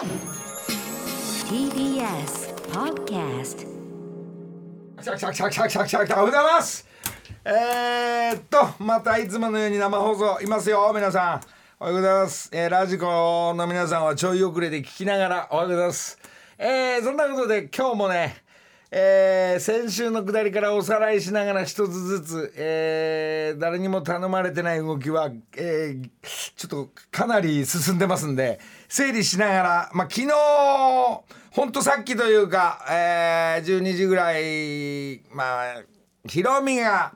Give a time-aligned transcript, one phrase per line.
[0.00, 0.08] TBS
[2.72, 3.66] Podcast.
[4.96, 6.88] おはようございます
[7.44, 11.40] えー、っとまたいつものように生放送いますよ皆さん
[11.78, 16.18] おはようございます、えー、ラジコの皆さんはちょい遅れで聞きながらおはようございます
[16.56, 18.36] えー、そんなことで今日もね
[18.92, 26.10] えー、先週のくだりからおさらいしながら一つずつ、えー、誰にも頼まれてない動きは、えー、
[26.56, 28.58] ちょっとかなり進んでますんで
[28.88, 30.32] 整理しながら、まあ、昨日
[31.52, 35.82] ほんとさっきというか、えー、12時ぐらいまあ
[36.26, 37.14] ヒロミが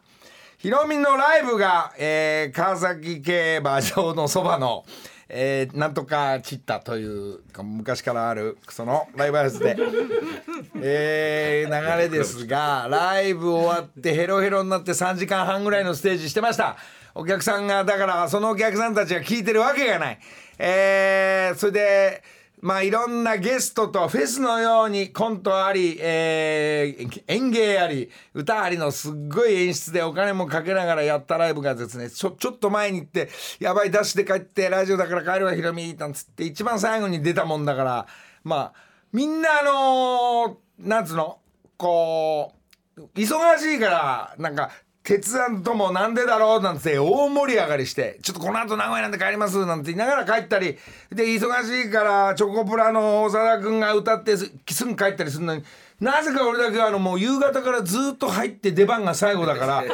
[0.59, 4.87] ヒロミのライブが、えー、川崎競馬場のそばの、
[5.37, 9.77] えー、なんとか散ったという昔からあるそのライブハウスで、
[10.81, 16.77] えー、流れですがライブ終わってヘロヘロになって3時間半ぐらいのステージしてました。
[17.17, 20.21] お客さんがだからそのお客さんたちが聞いてるわけがない。
[20.57, 22.23] えー、それで
[22.65, 33.29] まあいろんなゲストとフェスのようにコントあり、えー、演芸あり歌ありのすっごい演出でお金もかけながらやったライブがですねちょちょっと前に行って
[33.61, 38.07] やばいダッシュで帰ってラジオだから帰るわヒロミなんつって一番最後に出たもんだから
[38.45, 38.73] まあ
[39.13, 41.41] みんなあのー、なんつうの
[41.77, 42.55] こ
[42.97, 44.71] う忙しいからなんか
[45.05, 50.79] 鉄腕ともなんでだろうなんて大盛り上がりしてちょっとこの後名古屋なんで帰りますなんて言いながら帰ったり
[51.13, 54.51] で忙しいからチョコプラの長田君が歌ってす
[54.87, 55.63] ぐ帰ったりするのに
[56.01, 59.85] なぜか俺だけあのもう夕方からずっと入って出番が最後だから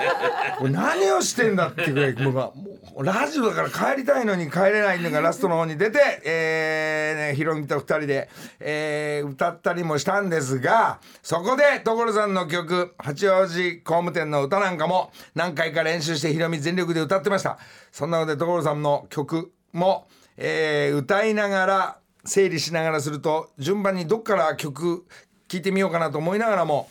[0.68, 2.52] 何をしてんだってぐらいもうも
[2.98, 8.28] うラジオだから帰りたいのに帰れないのがラストの方に出て、えーね、ヒロミと2人で、
[8.60, 17.58] えー、歌ったりもしたんですがそこで所さんの曲「八王子工務店の歌」なんかも何回か練習してヒロミ全力で歌ってました。
[17.92, 25.06] そんなので所さんの曲も、えー、歌いながら整理しながらすると順番にどっから曲
[25.48, 26.88] 聞いてみようかなと思いながらも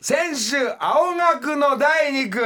[0.00, 2.38] 先週青学の第2区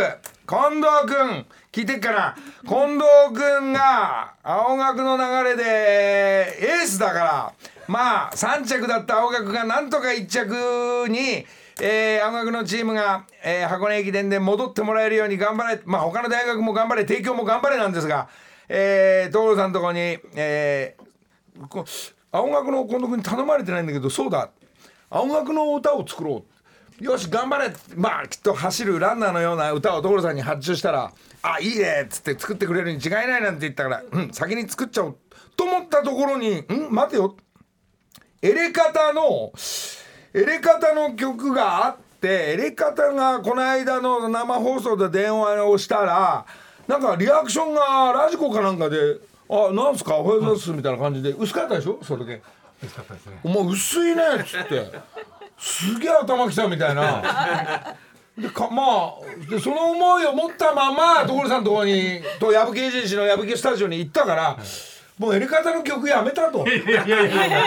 [0.47, 2.37] 近藤君聞いてっかな？
[2.65, 5.63] 近藤君が青学の流れで
[6.61, 7.53] エースだから
[7.89, 11.47] まあ3着だった青学がなんとか1着に、
[11.81, 18.29] えー、青学のチームが、えー、箱根駅伝で戻ってもらえるように頑張れまあ他の大学も頑張れ帝京も頑張れなんですが、
[18.69, 24.51] えー、所さんのとこに、えー、青学の近藤君に頼まれてないんだけどそうだ。
[25.15, 26.43] 青学の歌を作ろ
[27.01, 27.05] う。
[27.05, 27.71] よし頑張れ。
[27.97, 31.13] まあきっと走るランナーのような歌を所さんに発注したら
[31.43, 35.17] 「あいいね」っつって作ってくれるに違いないなんて言ったから「うん先に作っちゃおう」
[35.57, 37.37] と思ったところに「ん待てよ」
[38.41, 39.53] エレカタの
[40.35, 46.47] エレカタの曲があってエレカタがこの間の生放送で電話をしたら
[46.89, 49.17] なんかリアクションがラジコかなんかで
[49.51, 50.17] 「あなんすか？
[50.17, 51.99] おはようございます」みたいな感じで薄かったでしょ？
[52.03, 52.43] それで。
[52.89, 53.39] かったですね。
[53.45, 54.91] お前薄いねっつって。
[55.59, 57.95] すげえ頭きたみたいな。
[58.37, 64.59] でかまあでその思いを持ったまま所さんのところにと矢吹エージェンシーの矢吹スタジオに行ったから
[65.19, 66.67] もうエレカタの曲やめたと。
[66.67, 67.61] いやいやいやいや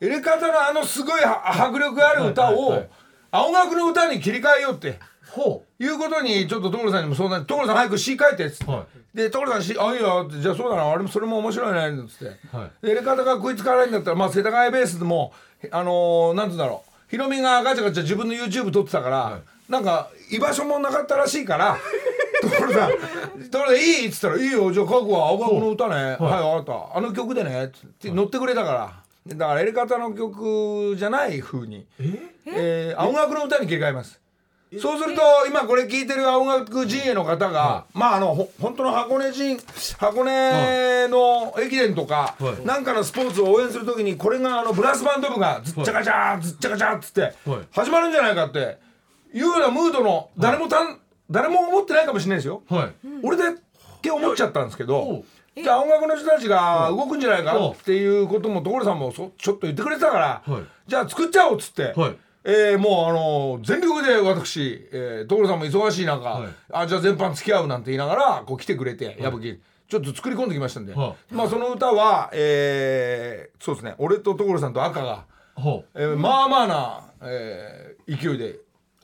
[0.00, 2.86] エレカタのあのすごいは迫力ある歌を
[3.30, 4.98] 青学の歌に切り替えようって。
[5.30, 15.32] ほいうことにちょっと所さんにも相談所さん早く詩書いてっつって、はで所さん詩あいいよってじゃあそうだなあれもそれも面白いねっつって、はでやり方が食いつかないんだったらまあ世田谷ベースでも
[15.70, 16.90] あのー、なんつうんだろう。
[17.10, 21.78] ヒロミがガチャガチャ自分の YouTube 撮ってたから、なんか居場所もなかったらしいから
[22.42, 22.90] 所さん
[23.50, 25.28] 「所さんいい?」っつったら「いいよじゃあ書くわ。
[25.28, 25.94] 青学の歌ね。
[25.94, 26.98] はい、分かった。
[26.98, 28.92] あの曲でね」っつって乗ってくれたから。
[29.26, 31.86] だからやり方の曲じゃない風に。
[32.46, 34.20] えー青学の歌に切り替えます
[34.80, 39.58] そうすると今これ聞いてる青学陣営の方が、まああのほ本当の箱根陣
[39.98, 42.66] 箱根の駅伝とか、はい。
[42.66, 47.32] なんかのスポーツを応援するときにこれがあのブラスバンド部がずっちゃかちゃーずっちゃかちゃーっつってはい。
[47.72, 48.78] 始まるんじゃないかって
[49.32, 50.98] いうようなムードの誰もたん、
[51.30, 52.62] 誰も思ってないかもしれないですよ。
[52.68, 52.92] はい。
[53.22, 53.44] 俺だ
[54.02, 55.24] け思っちゃったんですけおどう。
[55.56, 60.62] じゃあ音楽の人たちが動くんじゃないかっていうことも所さんもそちょっと言ってくれてたから、はい。
[60.88, 66.48] じゃあ作っちゃおうっつって、はいえーもうあの全力で私、えー、所さんも忙しい中、はい。
[66.72, 75.24] あじゃあ全般付き合うなんて言いながらこう来てくれて、矢吹ちょっと作り込んできましたんで、はまあその歌は、えーそうですね俺と所さんと赤が、
[75.54, 78.56] ほえーまあまあな、えー勢いで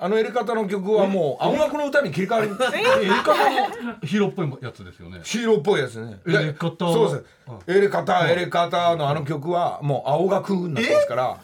[0.02, 2.54] あのやり方の曲はもう青学の歌に切り替わるう
[3.02, 5.20] エレカタのヒーローっぽいやつですよね。
[5.22, 6.18] ヒーローっぽいやつね。
[6.26, 7.24] エレカタそうです。
[7.46, 7.58] は。
[7.66, 11.38] エレカタ、エレカタのあの曲はもう青学になってますから。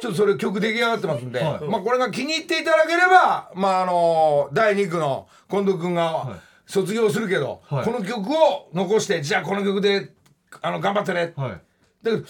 [0.00, 1.64] ちょっとそれ曲出来上がってますんで、はい。
[1.68, 7.84] まあこれが気に入っていただければ、まああの第2区の近藤君が卒業するけど、はい。
[7.84, 10.12] この曲を残して、じゃあこの曲で
[10.62, 11.32] あの頑張ってね。
[11.36, 11.50] はい。
[12.02, 12.24] だけど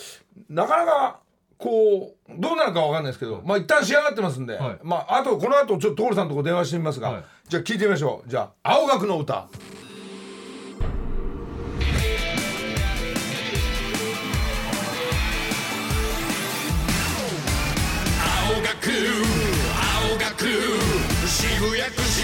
[0.48, 1.20] なかなか
[1.56, 4.78] こうどうなるかわかんないですけどまあ一旦仕上がってますんで、はい。
[4.82, 7.24] まああとこの後ちょっと所さんのとこ電話してみますが、はい。
[7.48, 8.28] じゃあ聞いてみましょう。
[8.28, 9.48] じゃあ青学の歌
[21.26, 22.19] 渋谷区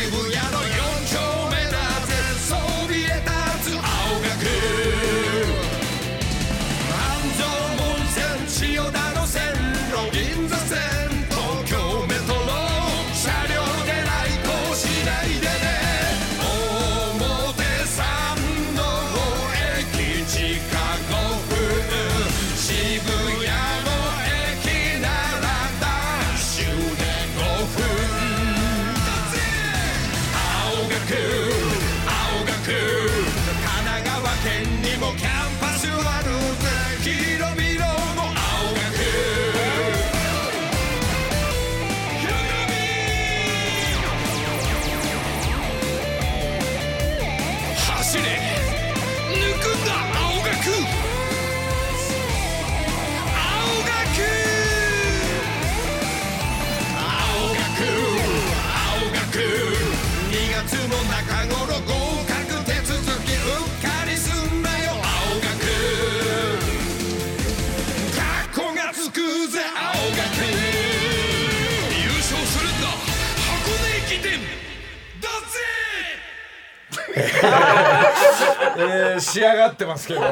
[78.79, 80.27] えー仕上がってますけども、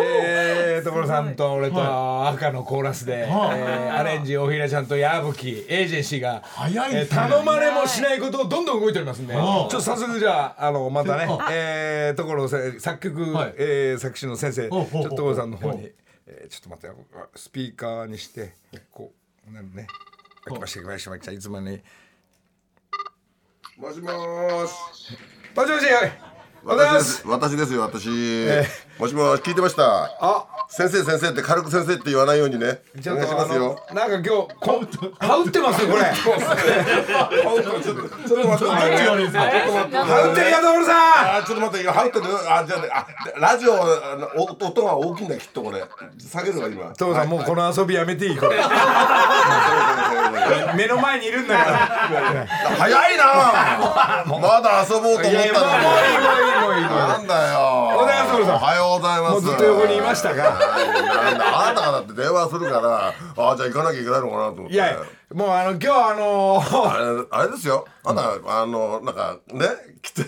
[0.00, 7.00] えー、所さんと俺と赤のコーラスで、えーアレンジ大平ちゃんと矢吹エージェンシーが、早いね。
[7.00, 13.54] えー頼まれもしないことをどんどん動いておりますんで、ちょっと早速じゃああのまたね、えー、所せ作曲、はい。
[13.58, 15.90] えー作詞の先生ちょっと所さんの方に、
[16.26, 16.96] えーちょっと待って
[17.36, 18.52] スピーカーにして
[18.92, 19.12] こ
[19.50, 19.86] うなるね
[20.46, 21.80] 来ました来ました来ましたいつもに。
[23.78, 25.16] もしもーし。
[25.58, 26.12] もしもしおはい
[26.62, 27.26] ま私ですす。
[27.26, 28.08] 私ですよ、私。
[28.98, 30.10] もしもし、聞いてました。
[30.20, 32.82] あ先生、先生って軽く先生って言わないようにね。
[33.06, 33.80] お願いしますよ。
[33.88, 34.28] のなんか今日
[34.60, 34.82] こ
[35.20, 36.38] 羽打ってますよこれちょっ
[37.72, 38.72] と、ちょっと待って。
[38.72, 38.74] 羽
[40.28, 42.24] 打ってるよ所さんあ、ちょっと待って、ハウってる。
[42.26, 43.72] あ、じゃあラジオ、
[44.36, 45.82] お音が大きいんだよ、きっとこれ。
[46.18, 46.92] 下げるわ、今。
[46.94, 48.58] 所さんもうこの遊びやめていいこれ
[50.76, 52.46] 目の前にいるんだから
[52.76, 53.24] 早いな。
[54.26, 56.82] まだ遊ぼうと思ったのに。
[56.82, 57.58] なんだよ。
[58.48, 59.40] おはよううございます。
[59.42, 64.74] ずっと横にいましたが あなたがだって電話するから、あ、じゃあ行かなきゃいけないのかなと思って。
[64.74, 64.96] いや
[65.34, 67.86] もうあの今日あのあれあれですよ。
[68.02, 69.66] あなた、あのなんかね
[70.00, 70.22] 来て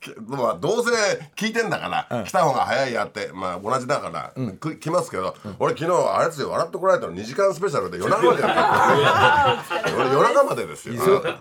[0.00, 0.92] きまあどうせ
[1.34, 6.50] 聞いてんだから、来た方が早いやってまあ同じだから、く来ますけど、俺昨日あれですよ。
[6.50, 10.94] 笑ってこられたの2時間スペシャルで夜中までやってる俺 夜中までですよ。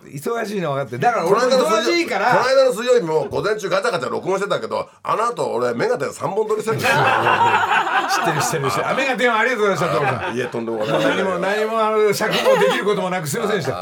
[0.05, 0.97] 忙しいの分かって。
[0.97, 2.43] だから俺も忙しいから。
[2.43, 6.97] 間の水曜日も午前中ガチャガチャ録音してたけどあの後俺メガテン3本撮りしてるんですよ。
[8.09, 8.89] 知ってる知ってる知ってる。
[8.89, 10.09] 雨が電話ありがとうございました。
[10.09, 13.73] 所さん家飛んでもらって何も何もあの尺もできることもなくすいませんでした。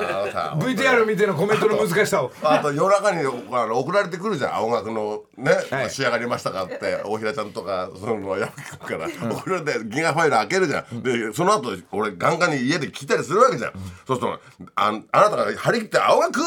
[0.59, 2.31] VTR 見てのコメントの難しさを。
[2.43, 3.19] あと夜中に
[3.51, 5.89] あの送られてくるじゃん青学のね、はい。
[5.89, 13.73] 仕上がりましたかって大平ちゃんとかその矢吹君から送られてギガファイル開けるじゃん、でその後俺ガンガンに家で聞いたりするわけじゃん、
[14.05, 14.39] そうすると
[14.75, 16.41] ああなたが張り切って「青学!」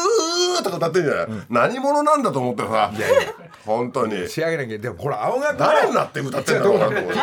[0.63, 2.91] とか歌ってんじゃない、何者なんだと思ってさ。
[3.65, 4.29] 本当に。
[4.29, 7.19] 仕上げなきゃでもこれ青学の誰になって歌ってんだろうなと思って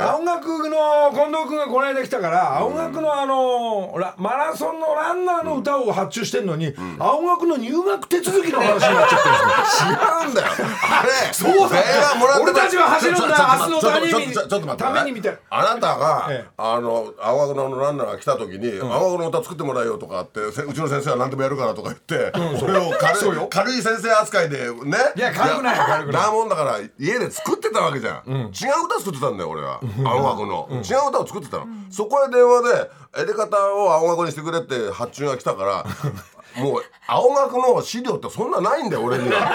[0.00, 10.46] 青学の近藤君がこの間来たから青学のあのラマラソンのランナーの歌を発注してんのに、青学の入学手続きの話になっちゃってるんですよ違うんだよ。
[10.90, 13.56] あれそうだ電話もらって俺たちは走るんだ。
[13.60, 22.32] 明日のためにちょっと待ってためにみたいなあなたが、ええあの青学のランナーが来た時に、青学の歌作ってもらえよとかってせうちの先生は何でもやるからとか言って、
[22.62, 35.86] 俺を軽い軽い先生扱いでねいや軽くないよ軽くないだもんだから家で作ってたわけじゃん、違う歌作ってたんだよ俺は青学の、違う歌を作ってたの、そこへ電話でエレ方を青学にしてくれって発注が来たから
[36.62, 39.40] もう青学の資料ってそんなないんだよ俺には。
[39.40, 39.52] だか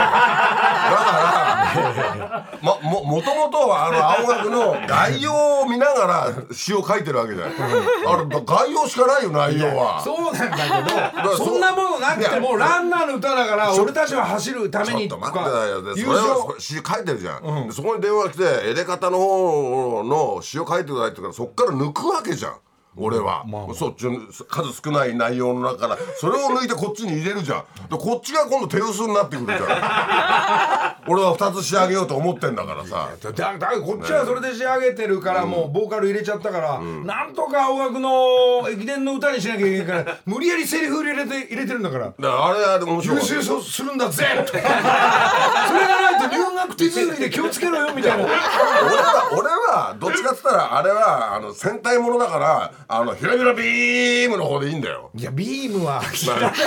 [2.17, 10.01] らまももともとはあの青学の概要を見ながら詩を書いてるわけじゃんあれ概要しかないよ内容は。
[10.01, 22.53] そうなんだけらどそんなものなくてもランナーの歌だから俺たちは走るためちょっとにと待ってだよそれは勝詩書いてるじゃん、でそこに電話が来てエレ方の方の詩を書いてくださいって言うからそっから抜くわけじゃん
[22.97, 24.19] 俺は、そっちの
[24.49, 27.63] 数少ない内容の中からそれを抜いてこっちに入れるじゃん。
[27.89, 31.01] でこっちが今度手薄になってくるじゃん。
[31.07, 33.09] 俺は2つ仕上げようと思ってんだからさ。
[33.23, 42.07] だだだこっちはそれで仕上げてるからもうボーカル入れちゃったから、なんとか青学の駅伝の歌にしなきゃいけないから無理やりセリフ入れて入れてるんだから。
[42.07, 44.25] あれあれ面白優かった秀するんだぜ。
[44.47, 48.25] それがないと入学手続きで気をつけろよみたいな。
[48.25, 55.11] 俺は俺はどっちかっつったらあれはあの戦隊ものだからあのひらびらビームの方でいいんだよ。
[55.15, 56.01] いやビームは。
[56.01, 56.57] ひらびらビ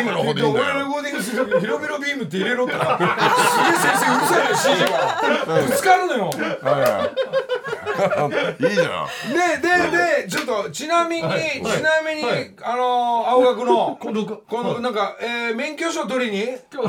[0.00, 0.66] ームの方でいいんだよ。
[0.66, 2.72] 俺レコーディングする時ヒロビロビームって入れろって。
[2.74, 5.22] すげえ先生うるさいよ指示が
[5.62, 6.30] ぶつかるのよ。
[6.34, 6.36] い
[7.96, 9.08] いじゃん。
[9.32, 11.26] でででちょっとちなみに、ち
[11.82, 12.24] なみに、
[12.62, 16.46] あのー青学の今度このなんか、えー、免許証取りに？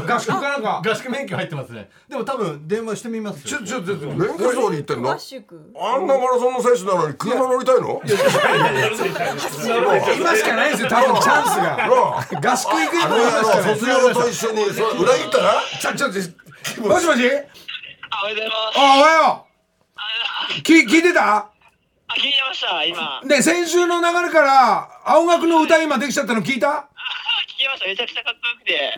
[0.08, 0.82] 合宿かなんか？
[0.86, 1.90] 合宿免許入ってますね。
[2.10, 5.12] でも多分電話してみますちょちょちょちょ免許証に行ってんの？
[5.14, 5.72] 合宿。
[5.80, 8.02] あんなマラソンの選手なのに車乗りたいの？
[8.06, 8.16] 今
[10.36, 17.20] しかないんですよ多分チャンスが合宿行くあの今しかない卒業と一緒に裏切ったらちょちょちょもしもし
[18.10, 18.80] あおはようございます。
[18.80, 19.47] あおはよう
[20.64, 21.38] き聞いてた？
[21.38, 21.50] あ、
[22.16, 23.22] 聞いてました、今。
[23.28, 26.70] で先週の流れから青学の歌今できちゃったの聞いた？
[26.70, 26.88] あ
[27.48, 28.94] 聞きました、めちゃくちゃかっこよくて。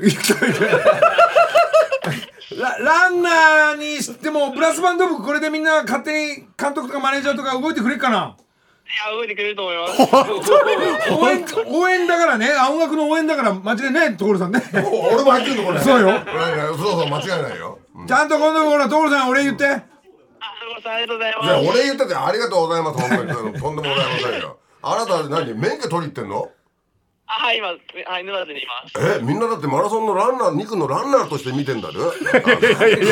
[2.59, 8.35] ラランナーにしてもブラスバンド部これでみんな勝手に監督とかマネージャーとか動いてくれるかな？
[8.89, 10.01] いや、動いてくれると思います。
[11.13, 14.63] 応援応援だからね青学の応援だから間違いない所さんね。
[14.73, 15.79] 俺も入ってるのこれ。
[15.79, 16.09] そうよ。
[16.19, 17.77] そうそう間違いないよ。
[18.07, 19.83] ちゃんと今度ほら所さん俺言って
[20.75, 21.69] ございじゃあます。
[21.69, 22.99] 俺言っててありがとうございます。
[22.99, 23.59] 本当に。
[23.59, 24.57] とんでもございませんよ。
[24.81, 25.53] あなた何？
[25.53, 26.49] 免許取り行ってんの？
[27.27, 29.19] あ、はい、今、はい、沼津にいます。
[29.19, 31.95] えみんなだってマラソンのランナー2区のランナーとして見てんだね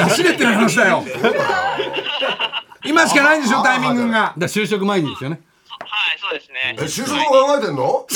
[0.01, 1.03] 走れっての話だよ。
[2.85, 4.33] 今しかないんでしょタイミングが。
[4.37, 5.41] だ就職前にですよね。
[5.79, 6.75] はい、そうですね。
[6.79, 6.81] え。
[6.83, 8.07] 就職も考えてんの？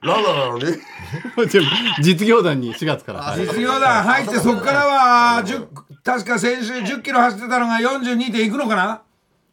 [0.00, 0.64] ランナーなのに？
[2.02, 3.34] 実業団に4月から。
[3.36, 5.66] 実業団入ってそこからは10
[6.06, 9.02] 確か先週10キロ走ってたのが42点いくのかな？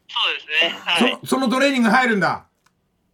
[0.08, 0.80] そうですね。
[0.86, 1.20] はい。
[1.22, 2.46] そそのトレーニング入るんだ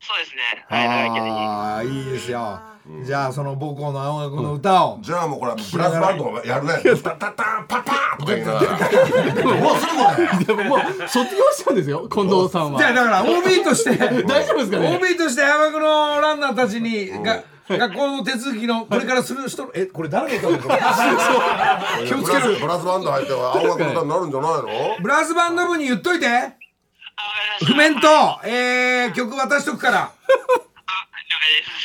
[0.01, 0.65] そうですね。
[0.67, 0.87] はい。
[0.87, 2.59] ああいいですよ
[3.05, 8.71] じゃあその母校の青学の歌をじゃあもうこれブラスバンドもやるね タタタンパパーとか言いながら
[9.61, 17.43] もうすぐこれでももう卒業しちゃうんですよ近藤さんはじゃあだから OB として大丈夫ですかね OB として青学のランナーたちにが
[17.77, 20.75] 学校の手続きのこれからする人えこれ誰の歌な
[22.01, 22.05] の？
[22.07, 22.57] 気をつける。
[22.59, 24.51] ブラスバンド入って青学の歌になるんじゃない
[24.97, 24.97] の？
[25.01, 26.27] ブラスバンド部に言っといて。
[27.65, 28.07] 譜面と、
[28.45, 29.97] えー、曲渡しとくから。
[30.03, 30.11] あ、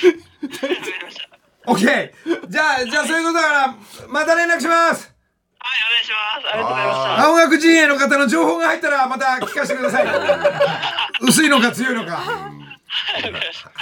[0.02, 0.08] 了
[0.40, 0.64] 解です。
[0.64, 1.24] わかりました。
[1.72, 3.74] OK じゃあじゃあそういうことだから
[4.08, 5.12] また連絡します。
[5.58, 6.52] はい、お願いします。
[6.52, 7.24] ありがとうございました。
[7.26, 10.06] 青学陣営の方の情報が入ったらまた聞かせてください。
[11.26, 12.52] 薄いのか強いのか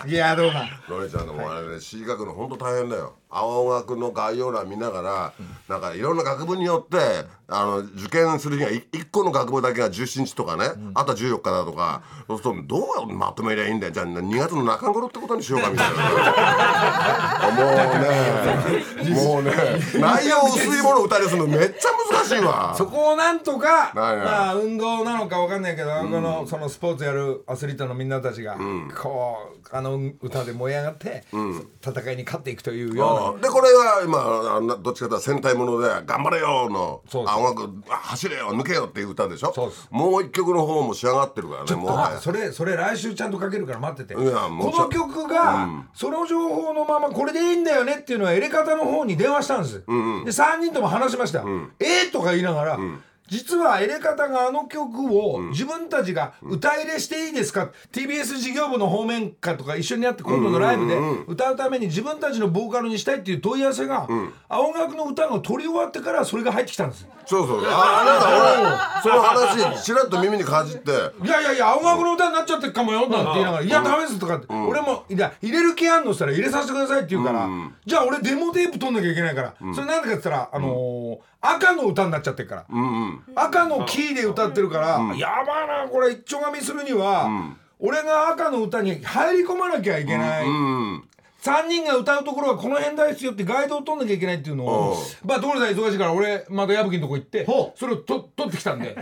[0.07, 0.13] い。
[0.13, 5.33] やどうだロレちゃんのもあれね詩書くの本当大変だよ青学の概要欄見ながら、
[5.69, 13.93] なんかいろんな学部によってあの受験する日が1個の学部だけが17日とかね、あとは14日だとかそうするとどうまとめりゃいいんだよ。
[13.93, 16.03] じゃあ2月の中頃ってことにしようかみたいな。
[17.53, 17.75] もう
[19.03, 19.53] ねもうね
[19.99, 22.75] 内容薄いものを歌いするのめっちゃ難しいわ。
[22.77, 28.13] そこをなんとか、まあ、運動なのかわかんないけど、あのそのスポーツやるアスリートのみん。
[28.13, 28.57] なたちが、
[29.01, 31.25] こうあの歌で燃え上がって、
[31.85, 39.53] 戦いに勝っていくというようなでこれが今どっちかというと戦隊もので「頑張れよ」のそうです青学あ走れよ抜けよっていう歌でしょ？
[39.91, 44.15] もう一曲の方も仕上がってるからねもうあそれそれ来週ちゃんとかけるから待ってて。
[44.15, 51.41] この曲が、その情報のままこれでいいんだよねっていうのはエレカタの方に電話したんです、で3人とも話しました
[51.81, 52.79] 「えーとか言いながら、
[53.33, 64.07] 実はエレカタがあの曲を自分たちが歌入れしていいですか、TBS 事業部の方面かとか一緒にやって今度のライブで歌うために自分たちのボーカルにしたいっていう問い合わせが、
[64.51, 70.91] 青学の歌が取り終わってからそれが入ってきたんですそうそうああなんか俺その話ちらっと耳にかじって。
[70.91, 77.49] いやいやいや青学の歌になっちゃってるかもよなんて言いながら「いやダメです」とかって、俺も「いや入れる気あんの?」っつったら「入れさせてください」って言うから、
[77.87, 82.65] じゃあ俺デモテープ取んなきゃいけないから、それなんでかって言ったら、あのー赤の歌になっちゃってるから、
[83.35, 87.29] 赤のキーで歌ってるから、やばいなこれ一丁紙するには、
[87.79, 90.47] 俺が赤の歌に入り込まなきゃいけない。
[91.43, 97.45] 3人が歌うところはこの辺ですよってガイドを取んなきゃいけないっていうのをまあ所さん忙しいから俺また矢吹のとこ行って
[97.75, 98.97] それをと取ってきたんで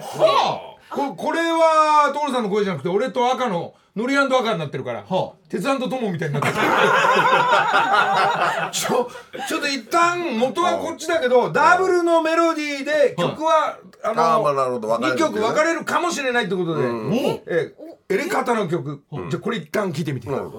[0.90, 5.02] ここれは所さんの声じゃなくて俺と赤のノリ赤になってるから。
[5.02, 6.54] は鉄腕と友みたいになってる。
[8.72, 9.10] ちょ
[9.48, 14.88] ちょっと一旦元はこっちだけどダブルのメロディーで曲はあああのなるほど。
[14.88, 16.82] 分かれ2るけどね曲分かれるかもしれないってことで。
[17.46, 20.52] ええエレカタの曲、じゃあこれ一旦聴いてみて、うん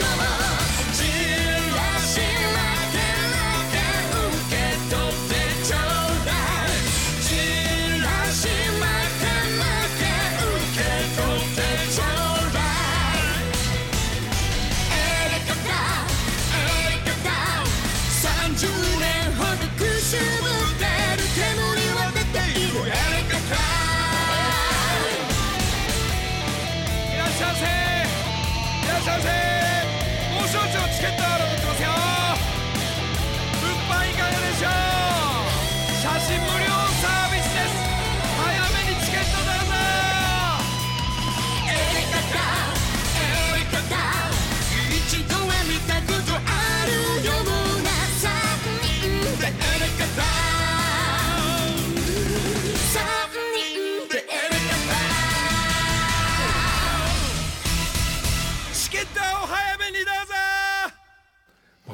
[0.00, 0.61] み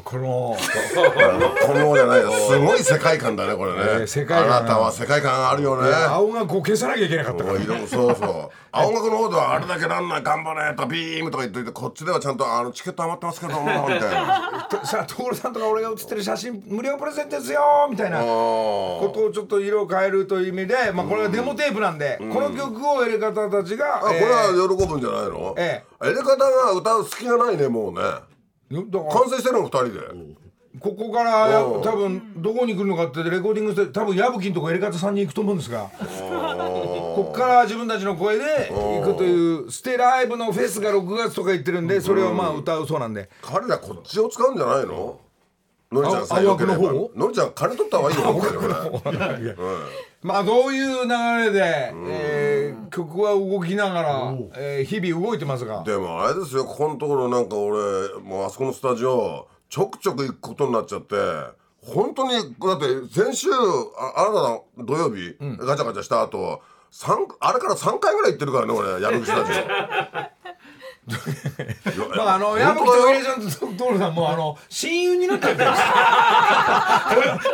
[0.08, 0.56] この。
[1.66, 2.32] このじゃないよ。
[2.32, 4.56] すごい世界観だねこれね、えー世界観。
[4.56, 5.90] あなたは世界観あるよね。
[5.92, 7.58] 青がこう消さなきゃいけなかったから。
[7.58, 8.50] おいでもそうそう。
[8.72, 14.66] 青学の方ではあれだけランナー頑張れとかビームとか言っといてこっちではちゃんとあのチケット余ってますけどもみたいな。
[14.70, 17.60] と さあ所さんとか俺が写ってる写真無料プレゼントですよ
[17.90, 18.20] みたいな。
[18.20, 28.00] あことをちょっと色を変えるという意味で、まあ、これはデモテープなんで、この曲をエレカタたちが、あこれは喜ぶんじゃないの、えエレカタが歌う隙がないねもうね
[28.70, 30.00] 完成してるの二人で。
[30.80, 31.48] ここから
[31.82, 35.90] 多分どこに来るのかってレコーディングして多分矢吹のとこエレカタさんに行くと思うんですが。
[35.90, 43.28] こっから自分たちの声で行くというステライブのフェスが6月とか言ってるんでそれをまあ歌うそうなんで。
[43.42, 45.18] 彼らこっちを使うんじゃないの？
[45.90, 46.74] のりちゃんさあえよければ。
[46.74, 48.22] 青学の方のりちゃん金取った方がいいよ
[50.28, 55.82] まあどういう流れで、えー曲は動きながら、えー日々動いてますが。
[55.84, 56.64] でもあれですよ。
[56.66, 61.14] ここのところなんか俺もうあそこのスタジオちょくちょく行くことになっちゃって
[61.82, 62.44] 本当にだっ
[62.78, 66.60] て先週ああなたの土曜日、ガチャガチャした後
[66.90, 70.28] 三あれから3回ぐらい行ってるからね俺矢吹スタジオ
[72.16, 75.70] まああの矢吹とウィレちゃんと所さんもあの親友になったんです。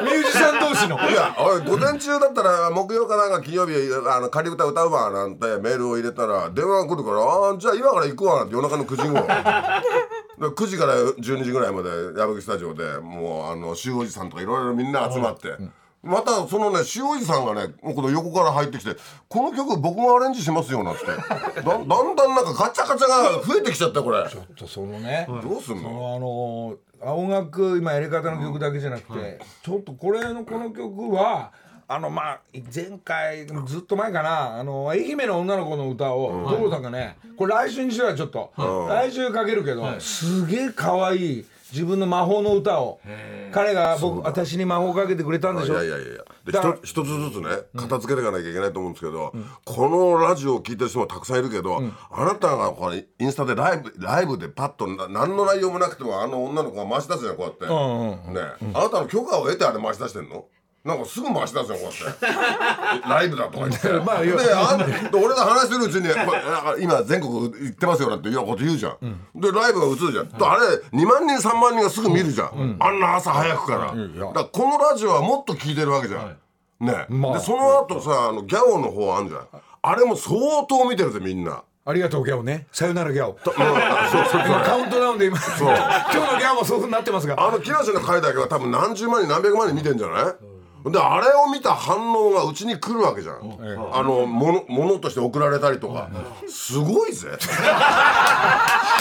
[0.02, 0.98] ミュージシャン同士の。
[1.08, 3.74] いやおい午前中だったら木曜かなんか金曜日
[4.08, 15.56] あの仮歌歌うわなんてメールを入れたら電話が来るから「あーじゃあ今から行くわ」なんて夜中の9時後で9時から12時ぐらいまで矢吹スタジオでもうあの塩おじさんとかいろいろみんな集まって。
[16.04, 18.94] またそのね塩おじさんがねこの横から入ってきて
[19.28, 21.06] 「この曲僕がアレンジしますよ」なんつって。
[21.06, 21.14] だ
[21.62, 24.24] だんだんなんかガチャガチャが増えてきちゃったこれ。
[24.66, 25.82] そのね、どうすんの？
[25.82, 31.52] そのあの青学今やり方の曲だけじゃなくて、ちょっとこれのこの曲は
[31.86, 32.40] あのまあ
[32.74, 38.52] 前回ずっと前かなあの愛媛の女の子の歌を所さんがねこれ来週にしろよちょっと、
[38.88, 43.00] 来週かけるけど、すげえ可愛い自分の魔法の歌を。
[43.52, 45.74] 彼が僕私に魔法かけてくれたんでしょ？
[45.74, 46.24] いやいやいや
[46.84, 49.32] 一つずつね片付けていかなきゃいけないと思うんですけど、
[49.64, 57.66] このラジオを聞いてる人もたくさんいるけど、あなたがこれインスタでライブライブでパッとな何の内容もなくてもあの女の子が回し出すじゃんこうやって、
[58.32, 58.40] ね、
[58.74, 60.46] あなたの許可を得てあれ回し出してんの？
[60.84, 62.26] なんかすぐ回し出すよこうやって。
[63.08, 63.88] ライブだとか言って。
[64.04, 66.08] まあであんで俺が話してるうちに
[66.82, 68.98] 今全国行ってますよなんていうようなこと言うじゃん、
[69.34, 76.36] でライブが映るじゃん、であれ2万人3万人がすぐ見るじゃん、あんな朝早くから、だからこのラジオはもっと聞いてるわけじゃん、
[76.80, 77.32] ね、まあ。
[77.34, 79.46] でその後さあのギャオの方あんじゃん。
[79.86, 80.36] あれも相
[80.68, 81.62] 当見てるぜみんな。
[81.86, 82.66] ありがとうギャオね。
[82.72, 83.30] さよならギャオ。
[83.30, 87.36] うんそうそう 今カウントダウンで今今日のギャオもそうなってますが。
[87.38, 90.34] あの木梨の回だけは多分何十万人何百万人見てんじゃない？
[90.90, 93.36] であれを見た反応がうちに来るわけじゃん、
[93.92, 96.10] あのものものとして送られたりとか、
[96.48, 97.28] すごいぜ。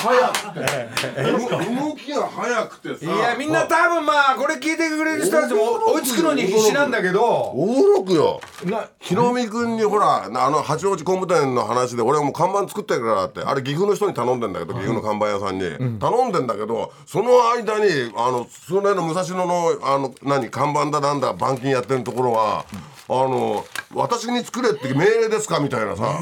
[0.04, 0.94] 早くて。
[1.84, 3.06] 動きが早くてさ。
[3.06, 7.54] いやみんな多分まあこれ聞いてくれる人たちも追いつくのに必死なんだけど。
[7.56, 8.42] 驚くよ。
[8.66, 22.66] なひろみ君にほらあの八王子工務店の話で俺もう看板作ってるからってあれ岐阜の人に頼んでんだけど岐阜の看板屋さんに、頼んでんだけどその間にあのそれの武蔵野のあの何看板だなんだ板金やってるところが、
[23.10, 26.20] あの私に作れって命令ですかみたいなさ、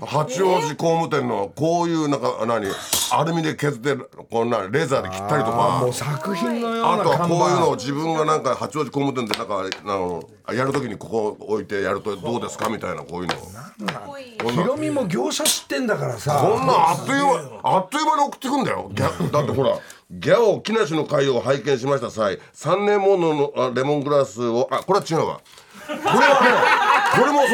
[0.00, 2.66] 八王子工務店のこういうなんか何
[3.12, 3.96] アルミで削って
[4.30, 5.78] こんなレーザーで切ったりとか。
[5.80, 14.50] もう作品のようあとはこういうのを板自分がなんか八王子工務店でなんかあのやるときにここ置いてやるとどうですかみたいなこういうの。
[14.50, 16.38] ヒロミも業者知ってんだからさ。
[16.40, 18.90] こんなんあっという間あっという間に送ってくんだよ。
[18.92, 19.78] ギャだってほら
[20.10, 25.40] ギャオ木梨の会を拝見しました際3年もののあレモングラスをあこれは違うわ。
[25.86, 26.16] これはね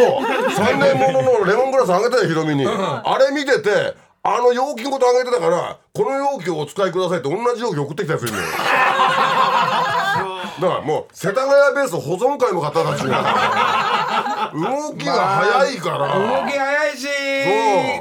[0.01, 0.23] そう。
[0.23, 2.67] 3年もののレモングラスあげたよヒロミに。
[2.67, 8.49] あれ見ててあの容器ごとあげてたからこの容器をお使いくださいって同じ容器送ってきたやついるんだよ。
[10.61, 14.51] だからもう世田谷ベース保存会の方たちが。
[14.53, 17.07] 動きが早いから、動き早いし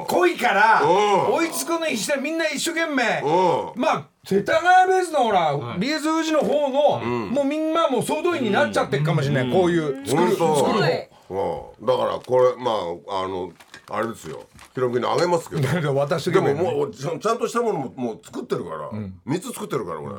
[0.08, 0.86] 濃いからう
[1.32, 1.34] ん。
[1.36, 3.22] 追いつくのにしてみんな一生懸命。
[3.24, 3.82] うん。
[3.82, 9.52] まあ世田谷ベースのほら BS 富士の方のもうみんなもう総動員になっちゃってるかもしれない。
[9.52, 12.72] こういう作る作るうん、だからこれま
[13.08, 13.52] ああの
[13.92, 14.44] あれですよ。
[14.74, 15.68] ヒロミにあげますけど。
[15.68, 18.90] 方 私でももうちゃんとしたものももう作ってるから、
[19.26, 20.14] 三つ作ってるから俺、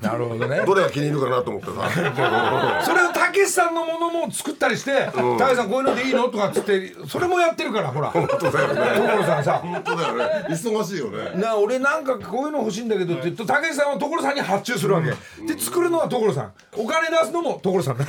[0.00, 0.62] なるほどね。
[0.66, 1.90] どれが気に入るかなと思ってさ。
[2.84, 8.10] それをたけしさんのものも作ったりして「たけしさんこういうのでいいの?」とかっつってそれもやってるからほら。
[8.10, 8.80] 本当だよね。
[8.96, 9.60] 所さんさ。
[9.62, 10.46] 本当だよね。
[10.50, 11.40] 忙しいよね。
[11.40, 15.10] な俺なんかこういうの欲しいんだけどって言うとたけしさんは所さんに発注するわけ。
[15.46, 16.52] で作るのは所さん。
[16.76, 17.96] お金出すのも所さん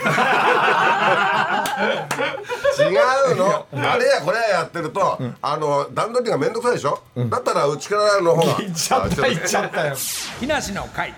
[2.79, 3.65] 違うの。
[3.73, 8.57] あれやこれややってると、あの段取りが面倒くさいでしょ、だったらうちからの方が。
[8.61, 9.95] 行っちゃった行っちゃったよ。
[10.39, 11.13] 木梨の会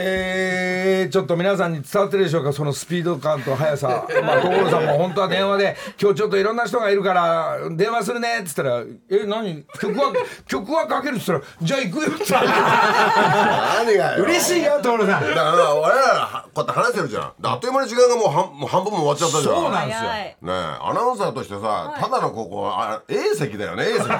[0.00, 4.06] えー、ちょっと皆さんに伝わってるでしょうかそのスピード感と速さ。
[4.22, 9.64] まあ所さんも本当は電話で「今日ちょっといろんな人がいるから電話するね」っつったら「え何？
[9.80, 10.12] 曲は
[10.46, 12.32] 曲はかける」っつったら「じゃあ行くよ」って。
[12.32, 14.22] 何がよ。
[14.22, 15.34] 嬉しいよ所さん。
[15.34, 17.32] だから俺らこうやって話してるじゃん。
[17.42, 19.54] であっという間に時間がもう半もう半分も終わっちゃったじゃん。
[19.56, 20.10] そうなんですよ。
[20.10, 24.02] ねえアナウンサーとしてさ、ただのここあ A 席だよね A 席。
[24.06, 24.12] すも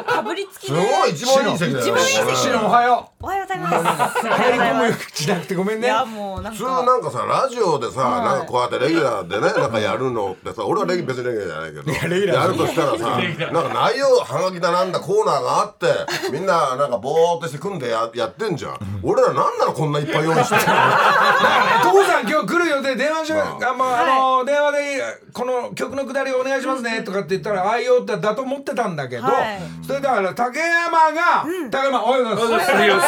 [0.00, 0.78] うかぶりつきで。
[0.78, 3.06] ごい一番いい席だよ一番いいおはよ。
[3.20, 3.36] おはよう。
[3.36, 4.20] おはよようございます。
[4.20, 4.45] く
[5.12, 12.08] しなくてごめんねいやもうなん普通かなんかさラジオでさ、なんかこうやってレギュラーでねなんかやるのってさ俺はレギ別にレギュラーじゃないけど。
[12.08, 13.18] レギュラーやるとしたらさ
[13.52, 15.86] なんか内容はがきだなんだコーナーがあって
[16.32, 18.78] みんななんかぼーっとして組んでややってんじゃん。
[19.02, 24.78] 俺らなんなのこんないっぱい用意して所さん今日来る予定電話しあ、まあ、あの電話で
[25.32, 29.60] この曲のくだりお願いしますねとかって言ったらああいうよってだと思ってたんだけど、はい。
[29.86, 32.72] それだから竹山が、竹山おはようございます。
[32.72, 32.98] おはよう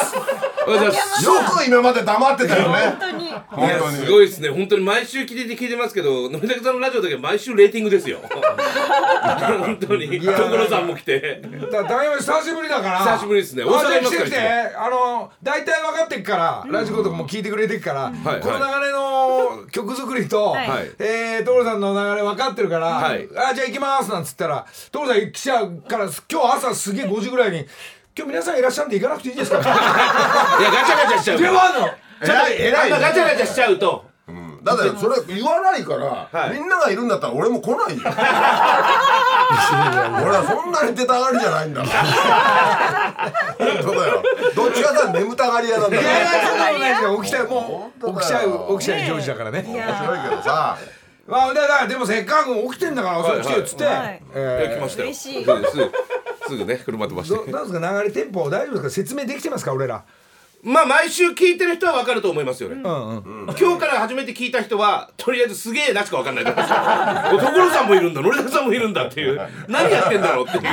[0.67, 1.25] ございます。
[1.25, 2.79] よく今まで黙ってたよね。
[2.79, 3.31] 本当に。
[3.49, 3.97] 本当に。
[3.97, 4.49] すごいですね。
[4.51, 8.19] 本当に毎週聞いて聞いてますけど野崎さんのラジオだけは毎週レーティングですよ。
[8.29, 10.21] 本当に。
[10.21, 11.43] 所さんも来て。
[11.71, 12.99] だ竹山久しぶりだから。
[12.99, 13.63] 久しぶりですね。
[13.63, 14.77] あ大阪いますからじゃあ来て来て。
[14.77, 20.91] あの大体分かってっから、ラジコとかも聞いてくれてっから、はいこの流れの曲作りと、はい。
[20.99, 23.29] えー、所さんの流れ分かってるから「はい。
[23.37, 27.67] あじゃあ行きます」なんつったら所さん来ちゃうから今日朝すげえ5時ぐらいに
[28.19, 29.59] 「今日皆さんいらっしゃるんで行かなくていいですか?
[29.63, 34.09] 」いやガチャガチャしちゃう電話あんのちょっと偉いガチャガチャしちゃうと。
[34.65, 36.59] だってそれ言わないから、はい。
[36.59, 38.03] みんながいるんだったら俺も来ないよ。
[38.05, 38.15] 俺
[40.37, 41.91] はそんなに出たがりじゃないんだ本
[43.83, 44.23] 当だよ。
[44.55, 47.23] どっちかさ眠たがり屋なんだよいやいやそんなことないですよ。
[47.23, 49.65] 起きたよもう起きちゃう起きちゃう上司だからね。
[49.67, 50.77] 面白いけどさ。
[51.29, 54.23] まあだからでもせっかく起きてんだから遅く来てよっつって、はい。
[54.35, 55.09] え来ましたよ。
[55.09, 55.47] 嬉しい
[56.49, 58.91] すぐね車飛ばしーどてなんですか流れテンポ大丈夫ですか？
[58.91, 60.05] 説明できてますか俺ら。
[60.63, 62.81] まあ毎週聞いてる人は分かると思いますよね。
[62.85, 63.57] うんうん。
[63.59, 69.41] 今日から初めて聞いた人はとりあえずすげえなしか分かんないと思います所さんもいるんだ野崎さんもいるんだっていう。
[69.69, 70.63] 何やってんだろうっていう。
[70.63, 70.69] で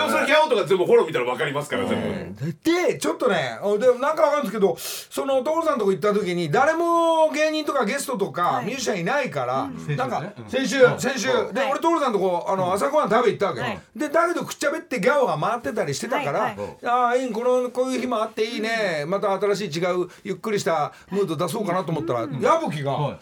[0.00, 11.28] もそれギャオとか全部フォロー見たら分かりますから全部でちょっとねあでもなんかわかるんですけどその所さんとこ行った時に誰も芸人とかゲストとかミュージシャンいないから、なんか先週先週。
[11.52, 13.80] で俺所さんとこあの朝ごはん食べ行ったわけよ、はい。
[13.94, 19.04] でだけどくっちゃべってギャオが回ってたりしてたから、はいああいいこのこういう日もあっていいね。
[19.06, 23.18] また新しい違うゆっくりしたムード出そうかなと思ったら、矢吹が。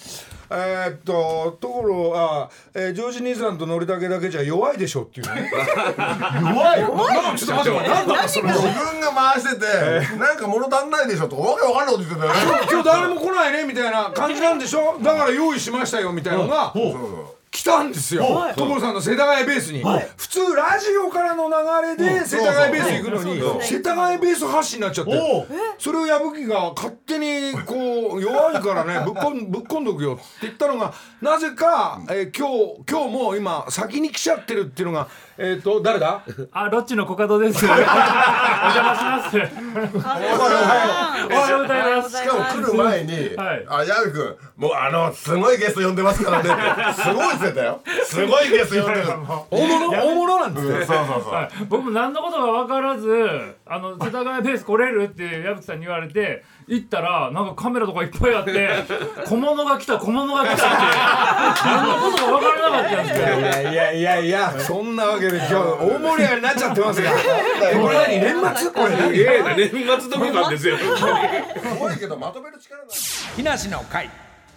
[0.54, 5.50] えーっとところあ、えー、ジョージ兄さんとのりたけだけじゃ弱いでしょっていうね。
[6.42, 6.94] 弱いよ。
[6.94, 7.88] なちょっと待って待って。
[7.88, 8.28] なんだ？
[8.28, 12.40] それ自分が回しててなんか物足んないでしょとかわけわかんないこと言ってたよね。
[12.70, 14.98] 今日誰も来ないねみたいな感じなんでしょ？
[15.00, 16.74] だから用意しましたよみたいなのが
[17.62, 18.24] 来たんですよ。
[18.56, 19.84] 所さんの世田谷ベースに。
[20.16, 25.12] 普通ラジオからの流れで世田谷ベース行くのに世田谷ベース発信になっちゃって。
[25.78, 35.08] それを矢吹が勝手にこう弱いからねぶっこんぶっこんどくよって言ったのがなぜかえー今日今日も今先に来ちゃってるっていうのが
[35.44, 36.22] えっと誰だ？
[36.52, 37.66] あ、ロッチのコカドです。
[37.66, 39.36] お邪魔します。
[39.36, 39.40] お
[39.98, 40.20] は
[41.50, 42.16] ようございます。
[42.16, 46.50] しかも来る前にはい「あ矢部君もうあのすごいゲスト呼んでますからね」
[46.92, 47.80] ってすごいしてたよ。
[48.04, 49.08] すごいゲスト呼んでる
[49.50, 50.74] 大物大物なんですうん。
[50.74, 51.34] そうそうそう。
[51.34, 53.08] はい、僕も何のことか分からず
[53.74, 58.68] あの世田谷ベース来れるって矢吹さんに言われて行ったらなんかカメラとかいっぱいあって
[59.24, 60.66] 小物が来た小物が来たって
[61.64, 63.38] 何のことか分からなかったんですけど。
[63.38, 67.10] いやいやいやいやそんなわけで今日大盛り上がりになっちゃってますが。
[67.10, 68.70] えこれ何年末？
[68.72, 70.76] これすげえな年末特番ですよ。
[70.76, 70.84] す
[71.78, 72.88] ごいけどまとめる力ない
[73.36, 74.10] 木梨の会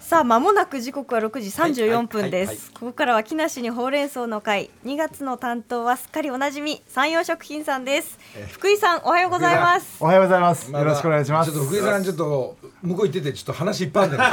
[0.05, 2.73] さあ間もなく時刻は6時34分です、はいはいはい。
[2.75, 4.69] ここからは木梨にほうれん草の会。
[4.85, 8.19] 2月の担当はすっかりおなじみ山陽食品さんです。
[8.51, 9.97] 福井さんおはようございます。
[9.99, 10.71] おはようございます。
[10.71, 11.51] よろしくお願いします。
[11.51, 14.25] ちょっと福井さんちょっと向こう行っててちょっと話いっぱいあるんだ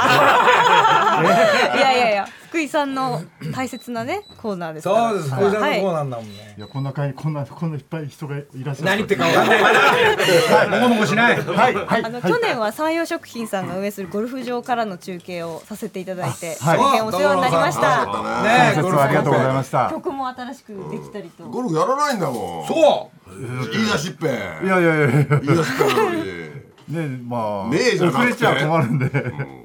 [1.75, 5.31] いやいやいや福井さんの大切なねコーナーですそうです。
[5.31, 6.53] 福井さんのコはいーナーなんだもんね。
[6.55, 6.61] い。
[6.61, 8.85] やこんな会こんなこんないっぱい人がいらっしゃる。
[8.85, 9.61] 何言ってか分かんない。
[9.63, 11.39] まだもごもごしない。
[11.39, 11.73] はい。
[11.73, 12.05] はい。
[12.05, 16.77] あの、はい去年は山陽食品さんが運営するゴルフ場からの中継をさせていただいて、はい。
[16.77, 18.05] 大変お世話になりました。
[18.43, 18.73] ね。
[18.75, 19.89] ご説はありがとうございました。
[19.89, 21.45] 曲も新しくできたりと。
[21.45, 22.67] ゴルフやらないんだもん。
[22.67, 23.71] そう。
[23.71, 25.39] 言い出しっぺいやいやいやいや。
[25.39, 26.53] 言い出しっぺなのに
[26.89, 29.09] ねまあねえじゃなれちゃ困るんで。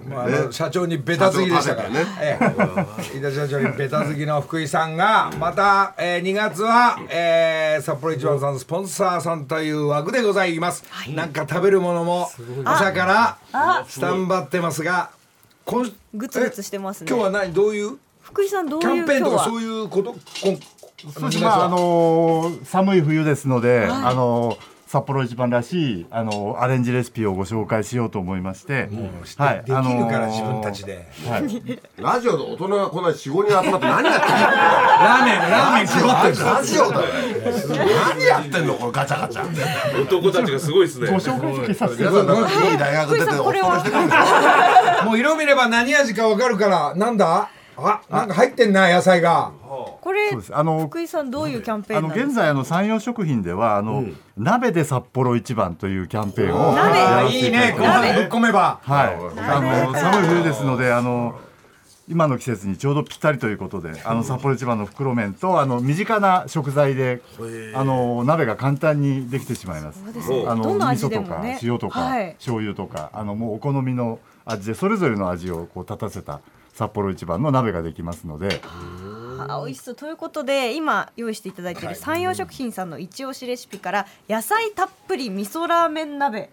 [0.09, 1.91] まあ社長にベタすぎでしたから。
[1.91, 2.07] ね。
[2.21, 10.85] ええ、飯田社長にベタすぎの福井さんがまた、えー、2月は、えー、札幌一番さんスポンサーさんという枠でございます。
[11.15, 12.31] なんか食べるものも
[12.65, 15.11] 朝からスタンバってますが、
[15.71, 17.11] 今グツグツしてますね。
[17.11, 17.53] 今日は何？
[17.53, 17.99] どういう？
[18.23, 18.93] 福井さんどうキいう？
[19.01, 20.13] ャンペーンとかそういうこと？
[20.13, 20.21] こん
[21.13, 24.57] そうですまああのー寒い冬ですので、あのー
[24.89, 28.89] 札幌一番らしいあのーアレンジレシピをご紹介しようと思いまして、
[29.37, 31.07] はいできるから自分たちで。
[31.29, 31.43] はい。
[32.03, 34.37] ラジオで大人がこんな45人集まって何やってんの？
[34.41, 36.45] ラーメンラーメン絞ってる。
[36.45, 37.13] ラジオだよ。
[38.09, 38.75] 何やってんの？
[38.77, 40.03] このガチャガチャ。
[40.03, 41.11] 男たちがすごいですね。
[41.11, 43.77] ご紹介させて皆さんなんかいい大学出て福井さんこれは？
[43.77, 44.68] お勤めしてるんですよ
[45.05, 47.51] もう色見れば何味かわかるからなんだ？
[47.81, 49.53] あなんか入ってんな野菜が。
[50.01, 52.31] これあの福井さんどういうキャンペーあのンなんですか？
[52.33, 54.05] 現在あの山陽食品ではあの、
[54.37, 57.31] 鍋で札幌一番というキャンペーンを鍋。
[57.31, 57.77] いいね。
[57.79, 58.81] ご飯ぶっ込めば。
[58.83, 61.39] はい、あの寒い冬ですのであの
[62.09, 67.21] 今の季節にちょうどぴったりということであの札幌一番の袋麺とあの身近な食材で
[67.75, 70.03] あの鍋が簡単にできてしまいます。
[70.13, 70.47] ですね。
[70.49, 72.33] あの味味噌とか塩とか、はい。
[72.39, 76.41] 醤油とかあのもうお好みの味でそれぞれの味をこう立たせた
[76.73, 78.61] 札幌一番の鍋ができますので、
[79.39, 79.95] あ美味しそう。
[79.95, 86.51] ということで今用意していただいている山陽食品さんの一押しレシピから野菜たっぷり味噌ラーメン鍋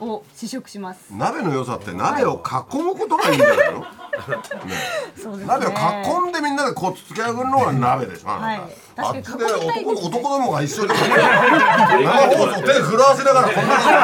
[0.00, 1.14] を試食します。
[1.14, 2.42] 鍋の良さって鍋を
[2.72, 3.86] 囲むことがいいんじゃないの
[5.22, 5.46] そうですね。
[5.46, 8.58] 鍋を囲んでみんなでこうつけ上げるのが鍋でしょあはい。
[8.58, 10.88] なたあっちで確かに囲みたいです男男どもが一緒に。
[10.88, 13.96] 生放送手震わせながらこんなことや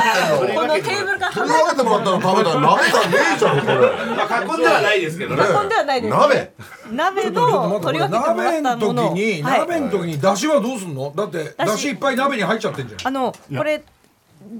[0.00, 0.60] ってんの。
[0.60, 3.74] このテーブルから取り分けてもらったら食べたら鍋さんねえじゃんこれ。
[3.74, 5.42] まあ囲んではないですけどね。
[5.42, 6.16] 囲んではないです。
[6.16, 6.52] 鍋。
[6.90, 9.02] 鍋の取り分けてもらったもの。
[9.02, 9.60] の時に、はい。
[9.60, 11.12] 鍋の時に出汁はどうすんの？
[11.14, 13.08] だって出汁いっぱい鍋に入っちゃってんじゃん。
[13.08, 13.82] あのこれ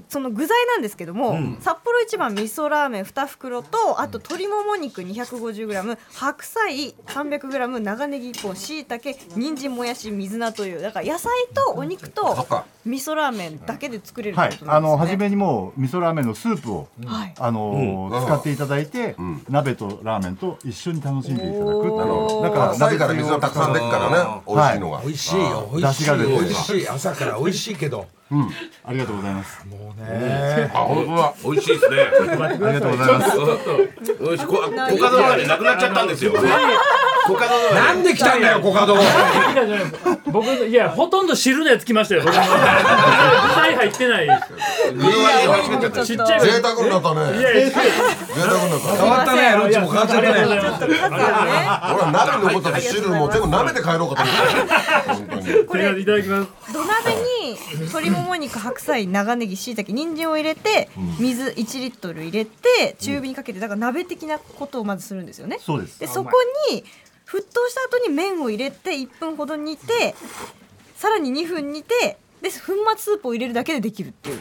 [0.09, 12.45] その具材なんですけども、札幌一番味噌ラーメン2袋とあと鶏もも肉 250g 白菜 300g 長ネギ1本しいたけ人参もやし水菜というだから野菜とお肉と
[12.85, 14.91] 味噌ラーメンだけで作れるってはいこと、なんですね。
[14.91, 17.33] あの初めにもう味噌ラーメンのスープを、はい。
[17.37, 19.15] あのー使っていただいて、
[19.49, 24.41] 鍋とラーメンと一緒に楽しんでいただくだから朝から水がたくさん出るからね。
[24.47, 25.01] 美味しいのが。
[25.01, 25.69] 美味しいよ。
[25.73, 26.89] 美味しい美味しい。
[26.89, 28.07] 朝から美味しいけど
[28.85, 29.59] ありがとうございます。
[30.73, 31.33] あ本当だ。
[31.43, 31.97] 美味しいですね。
[32.01, 33.37] ありがとうございます。
[33.37, 36.31] よしこコカドがねなくなっちゃったんですよ。
[36.31, 38.95] コカドなんで来たんだよコカド。
[40.31, 42.23] 僕いやほとんど汁のやつ来ましたよ
[43.71, 51.01] 僕の具材入ってない具の割に間違っちっちゃい贅沢になったねいやいや贅沢になった変わったねロッチも変わっちゃったね俺
[52.01, 65.57] は鍋のことで汁も全部鍋で帰ろうかと思って本当にすいただきます土鍋に鶏もも肉白菜長ネギしいたけ人参を入れて水1リットル入れて中火にかけてだから鍋的なことをまずするんですよね。
[65.59, 66.31] そうですでそこ
[66.71, 66.83] に
[67.27, 70.15] 沸騰した後に麺を入れて1分ほど煮て
[70.97, 74.39] さらに2分煮てで粉末スープを入れるだけでできるっていう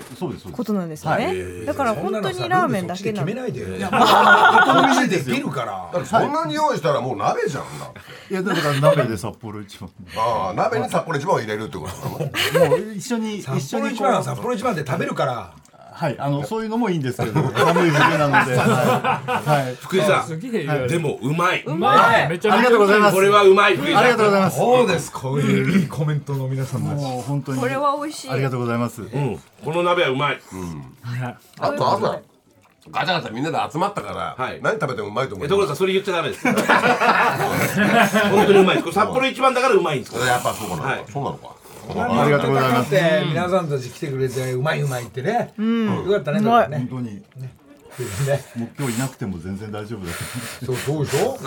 [0.53, 15.55] ことなんですよね、だから本当にラーメンだけなの決めないでよお店できるからそんなに用意したらもう鍋じゃんだっていやだから鍋で札幌一番ああ鍋に札幌一番を入れるってことなのもう一緒に一緒に札幌一番は札幌一番で食べるから
[16.01, 18.57] はいあのそういうのもいいんですけど寒い冬なので。
[18.57, 18.65] は
[19.47, 19.65] い。
[19.67, 19.75] はい。
[19.75, 21.63] 福井さんでもうまい。
[21.67, 22.29] うまい。
[22.31, 23.15] めちゃめちゃありがとうございます。
[23.15, 23.99] これはうまい福井さん。
[23.99, 24.57] ありがとうございます。
[24.57, 25.13] そうです。
[25.13, 27.03] こういういいコメントの皆さんたち。
[27.03, 28.31] もう本当にこれは美味しい。
[28.31, 29.03] ありがとうございます。
[29.03, 29.39] うん。
[29.63, 30.41] この鍋はうまい。
[31.59, 32.19] あと朝
[32.91, 34.61] ガチャガチャみんなで集まったから、はい。
[34.63, 36.47] 何食べてもうまいと思うえ所さんそれ言っちゃダメです。
[36.49, 38.85] 本当にうまいです。
[38.85, 40.27] これ札幌一番だからうまいんです。
[40.27, 40.77] やっぱそうか。
[40.77, 41.05] な、はい。
[41.13, 41.60] そうなのか
[41.97, 42.95] ありがとうございます。
[43.27, 46.65] 皆さんたち来てくれてうまいうまいってね、よかったねうまい。
[46.67, 46.87] それね。
[46.91, 47.15] 本当に。
[47.15, 47.23] ね。
[48.57, 50.13] もう今日いなくても全然大丈夫だ
[50.65, 51.19] そうそうでしょ？
[51.19, 51.39] とおっ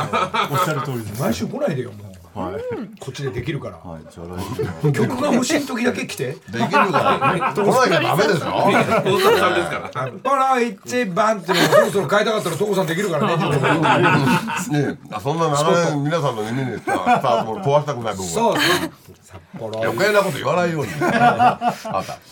[0.64, 1.22] しゃる通りです。
[1.22, 2.14] 毎週来ないでよもう。
[2.40, 2.62] はい。
[3.00, 3.78] こっちでできるから。
[3.78, 6.34] はいじゃあ曲が欲しい時だけ来て。
[6.34, 8.46] できるから来なきゃダメでしょ？
[8.46, 10.12] 大阪さんですから。
[10.24, 13.38] パラ一番っていうのをそろそろ変えたかったら所さんできるからね。
[13.38, 15.20] ねえ。
[15.20, 18.32] そんな長年皆さんの耳にささもう壊したくない部分は。
[18.32, 18.56] そう
[19.60, 20.92] 余計なこと言わないように。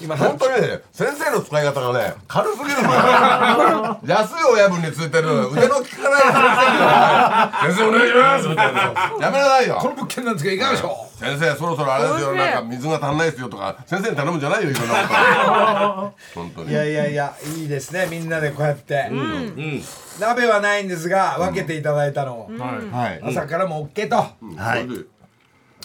[0.01, 3.99] 今本当にね先生の使い方がね軽すぎるのよ。
[4.05, 8.47] 安い親分についてる腕の利かない先生が先生お願いします。
[8.47, 8.81] みたいな
[9.19, 9.75] やめなさいよ。
[9.75, 12.33] この物件なんですけどいかがでしょ先生そろそろあれですよ。
[12.33, 16.33] なんか水が足んないですよとか先生に頼むんじゃないよいろんなこと。
[16.41, 16.67] 本当に。
[16.69, 18.07] ういやいやいやいいですね。
[18.09, 19.83] みんなでこうやって、うん。
[20.19, 22.49] 鍋はないんですが分けていただいたのを、
[22.91, 23.21] はい。
[23.23, 24.87] 朝からも OK と、はい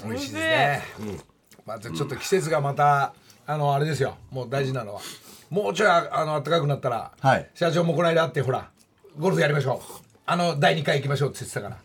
[0.05, 0.83] 美味しいですね、
[1.65, 3.15] またちょっと季節がまた
[3.47, 4.17] あのあれですよ。
[4.31, 5.01] もう大事なのは。
[5.49, 7.49] もうちょいああの暖かくなったら、はい。
[7.55, 8.69] 社長もこの間会ってほら
[9.19, 9.93] ゴルフやりましょう。
[10.27, 11.77] あの第2回行きましょうって言ってたから。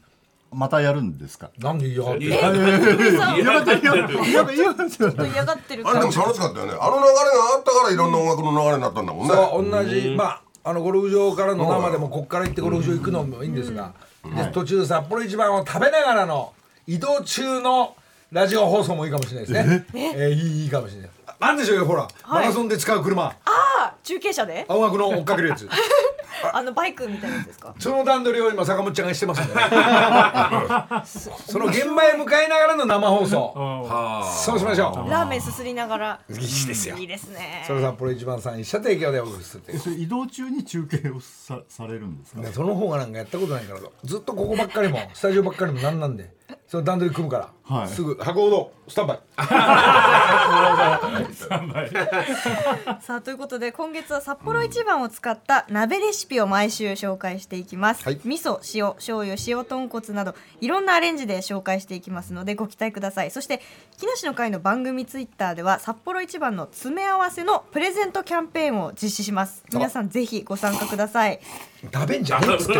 [0.52, 1.52] またやるんですか？
[1.60, 4.60] なんで嫌がっていややめてやめてやめてやめて
[5.30, 5.88] 嫌がってる。
[5.88, 6.74] あれでも楽しかったよね。
[6.80, 7.22] あの流れが
[7.56, 9.34] あったからいろんな音楽の流れになったんだもんね。
[9.34, 10.16] そう同じ。
[10.18, 13.94] まああのゴルフ場からの生でもこっから行ってゴルフ場行くのもいいんですが、
[14.24, 16.54] で途中札幌一番を食べながらの
[16.86, 17.96] 移動中の
[18.32, 19.86] ラジオ放送もいいかもしれないですね。
[19.94, 20.28] え？
[20.28, 21.10] ーいいいいかもしれない。
[21.28, 23.26] ああんでしょうよほら、マラソンで使う車。
[23.46, 24.66] あ中継車で？
[24.70, 25.68] 青学の追っかけるやつ
[26.54, 27.74] あのバイクみたいなやつですか？
[27.80, 29.62] その段取りを今坂本ちゃんがしてますんでね。
[31.48, 34.34] その現場へ向かいながらの生放送。
[34.46, 36.20] そうしましょラーメンすすりながら。
[36.30, 36.98] ういいですよ。
[36.98, 37.64] いいですね。
[37.68, 39.58] それ札幌一番さん一社提供でお送りす
[39.90, 42.42] る移動中に中継をさされるんですか？
[42.54, 43.80] その方がなんかやったことないから。
[44.04, 46.32] ずっとここばっかりも スタジオばっかりもなんなんで。
[46.68, 47.88] その段取り組むから、はい。
[47.88, 49.20] すぐ箱ほどスタンバイ。
[53.02, 58.20] さあということで今月は札幌一番を使った鍋レシピを毎週紹介していきます、はい。
[58.24, 63.32] 味噌塩醤油塩豚骨などいろんなアレンジで紹介していきますのでご期待ください。
[63.32, 63.62] そして
[64.00, 69.64] 木梨の会の番組ツイッターでは札幌一番の詰め合わせのプレゼントキャンペーンを実施します。
[69.74, 71.40] 皆さんぜひご参加ください。
[71.92, 72.74] 食べんじゃねえっつって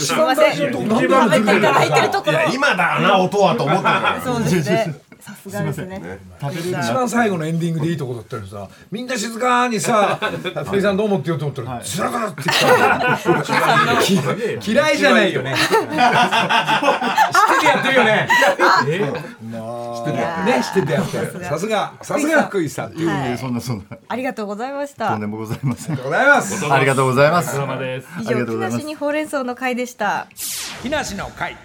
[0.00, 0.72] すみません。
[0.72, 0.84] 食
[1.30, 2.32] べていただいてるところ？
[2.32, 4.20] いや今だな音はと思ってたから。
[4.20, 6.18] そうですねさすがですね。
[6.40, 6.78] 食べれる。
[6.82, 10.18] 一番最後のエンディングでいいとこだったのにさみんな静かにさ
[10.66, 12.56] 「福井さんどうも」って言おうと思ったら「つらがら」って言っ
[13.46, 14.02] た
[14.60, 15.54] き嫌いじゃないよね。
[15.54, 15.86] 知って
[17.60, 18.28] てやってるよね。
[20.44, 21.44] ね知っててやってる。
[21.44, 21.92] さすが。
[22.02, 22.42] さすが。
[22.42, 23.30] 福井さんいやい。
[23.30, 23.96] やそんなそんな。
[24.08, 25.10] ありがとうございました。
[25.10, 25.96] とんでもございません。
[25.96, 26.66] ございます。
[26.68, 27.56] ありがとうございます。
[27.56, 30.26] 以あり上木がとうございます梨にほうれん草の会でした。
[30.82, 31.56] 木梨の会。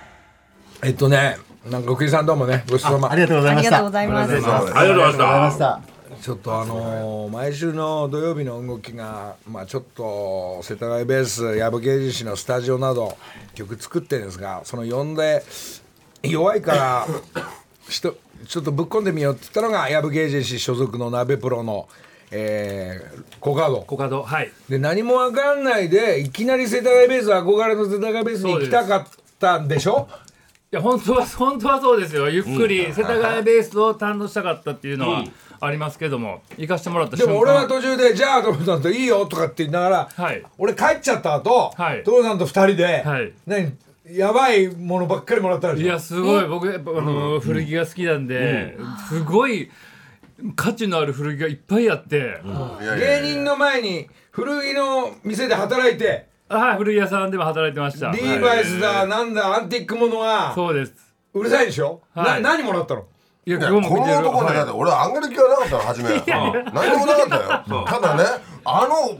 [0.83, 1.37] えっとね
[1.69, 3.11] なんか福井さんどうもねごちそうさま。
[3.11, 3.77] ありがとうございました。
[3.77, 4.31] ありがとうございます。
[4.31, 5.81] ありがとうございました。
[5.81, 13.17] したちょっとあのー毎週の土曜日の動きが、まあ、ちょっと世田谷ベース矢部芸術士のスタジオなど
[13.53, 15.43] 曲作ってるんですがその呼んで
[16.23, 17.07] 弱いから
[17.89, 21.87] ちょっとぶっ込んでみようって言ったのが矢部芸術士所属の鍋プロの、
[22.31, 23.81] えー、コカド。
[23.81, 24.51] コカドはい。
[24.69, 29.07] で何も分かんないでいきなり世田谷ベース憧れの世田谷ベースに行きたかっ
[29.39, 30.07] たんでしょ？
[30.71, 32.29] いや本当は 本当はそうですよ。
[32.29, 35.23] ゆっくり世田谷ベースを堪能したかったっていうのは
[35.61, 40.43] ありますけども行かしてもらったでも俺は途中で「じゃあ」と思ったんと「いいよ」とかって言いながら、はい。
[40.57, 42.03] 俺帰っちゃった後、はい。
[42.03, 43.31] 父さんと二人で、はい。
[43.45, 43.73] 何
[44.09, 45.85] やばいものばっかりもらったでしょ？
[45.85, 46.45] いやすごい。
[46.47, 48.77] 僕やっぱあの古着が好きなんで、
[49.09, 49.69] すごい
[50.55, 52.39] 価値のある古着がいっぱいあって、
[52.99, 58.11] 芸人の前に古着の店で働いてはい古着屋さんでも働いてました。
[58.11, 60.93] リーバイスだなんだアンティックものがそうです。
[61.33, 62.41] うるさいでしょ、はい。
[62.41, 63.05] な何もらったの？
[63.47, 64.03] いやこの男
[64.43, 66.09] ねだって俺あげる気はなかったの初め
[66.73, 68.23] 何にもなかったよただね
[68.65, 69.17] あの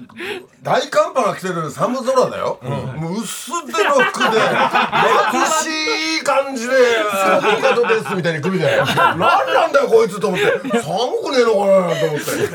[0.61, 2.59] 大寒波が来てる寒空だよ、
[2.97, 6.73] もう薄手の服で眩しい感じで
[7.55, 10.45] 「ミカドです」みたいに来るじゃない何なんだよこいつと思って。
[10.47, 12.31] 寒くねえのかなと思って。
[12.41, 12.47] よ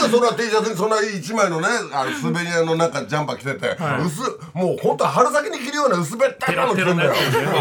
[0.00, 4.22] くそんな T シャツにそんな一枚のねあの滑り屋のなんかジャンパー着てて、薄
[4.54, 7.12] もう本当春先に着るような薄べったいの着てんだよ。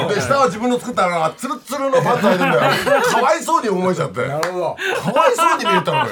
[0.07, 2.61] で下は自分の作ったあのツルツルのパンツ履いてんだよ。
[3.01, 4.27] かわいそうに思えちゃって。
[4.27, 4.77] なるほど。
[5.13, 6.05] かわいそうに見えたのよ。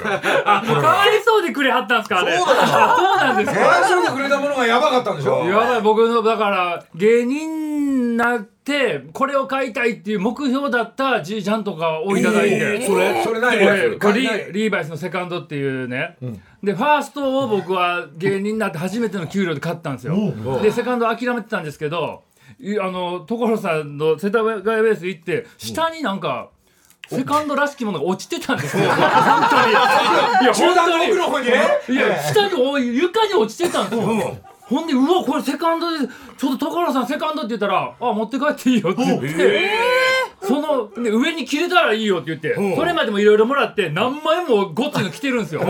[0.46, 2.38] あかわいそうでくれはったんですかあれ。
[2.38, 3.60] そうだよあそうなんですか。
[3.60, 5.46] わいかそうにくれたものがやばかったんでしょ。
[5.46, 16.18] やばい僕のだから芸人になってこれを買いたいっていう目標だったじいちゃんとかをいただいて、それそれ何これこれリーバイスのセカンドっていうね、
[16.64, 20.16] でファーストを僕は芸人になって初めての給料で買ったんですよ。
[20.62, 22.24] でセカンド諦めてたんですけど
[22.60, 26.50] いあの所さんの世田谷ベース行って下になんか、
[27.10, 28.90] セカンドらしきものが落ちてたんですよ。
[28.92, 29.72] 本当に。
[29.72, 34.38] いや、中段の奥の方にねいや、下にお床に落ちてたんですよ。
[34.70, 36.08] ほんで、うわ、これセカンドで、
[36.38, 39.72] ちょっと所さんセカンドって言ったら、あ、持って帰っていいよって言って、
[40.42, 45.62] その、で上に切れたらいいよって言って、それまでもいろいろもらって、何枚もごっついの着てるんですよ。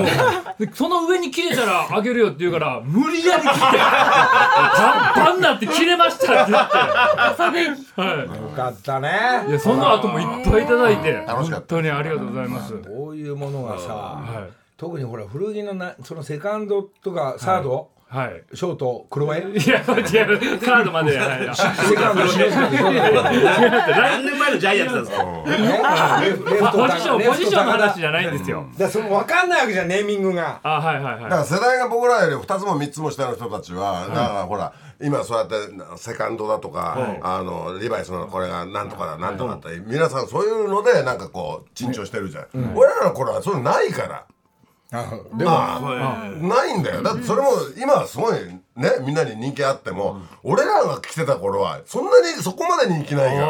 [0.60, 8.02] でその上に切れたらあげるよって言うから、無理やり切って、パンパンになって切れましたって言って。
[8.02, 8.42] はい。
[8.42, 9.46] よかったね。
[9.48, 12.74] いやその後もいっぱいいただいて本当にありがとうございます。
[12.74, 14.54] こういうものがさ、はい。
[14.76, 17.86] 特にほら古着のなそのセカンドとかサード、はい。
[18.54, 19.86] ショート黒絵いや違う。
[20.60, 21.18] カードまで。
[21.18, 26.72] はいセカンド白とかそうだよ何年前のジャイアンツなんですか？
[26.72, 28.66] ポジションポジションの話じゃないんですよ。
[28.78, 30.62] だその分かんないわけじゃんネーミングが。
[30.64, 35.56] あはいはいだからは世代が僕らより2つも3つも下の人たちは、だからほら今そうやって
[35.98, 44.26] セカンドだとか、あのリバイスのこれがなんとかだなんとかだって、皆さんそういうのでなんかこう珍重してるじゃん、俺らの頃はそういうのないから。
[44.90, 44.98] で
[45.44, 47.04] も、まあ、ないんだよ。
[47.04, 48.36] だってそれも今はすごい
[48.78, 53.38] ねみんなに人気あっても、俺らが来てた頃はそんなにそこまで人気ないい。
[53.38, 53.48] から。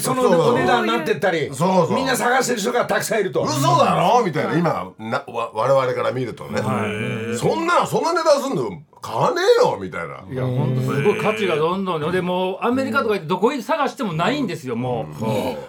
[0.00, 1.94] そのお値段になってったりそうそう。
[1.94, 3.42] みんな探してる人がたくさんいると。
[3.44, 4.22] 嘘だろ？
[4.26, 4.58] みたいな。
[4.58, 6.60] 今なわ我々から見るとね、
[7.38, 8.82] そんなそんな値段すんの？
[9.06, 10.24] 買わねえよみたいな。
[10.28, 15.06] いや本当すごい価値がどんどんねでもうアメリカとか行ってどこに探してもないんですよも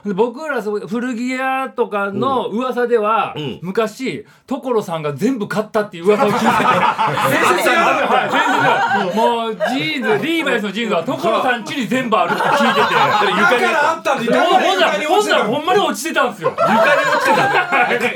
[0.03, 0.07] う。
[0.07, 6.47] で僕ら古着屋とかの噂では昔所さんが全部買ったっていう噂を聞いてて。
[7.29, 12.81] 伝説はい伝説もうジーンズリーバイスのジーンズは所さん家に全部あるって聞いてて。
[12.81, 15.53] だからあったんでほんほんなら床にほんなら落ちてた。
[15.53, 16.53] ほんまに落ちてたんですよ。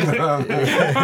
[0.07, 1.01] でも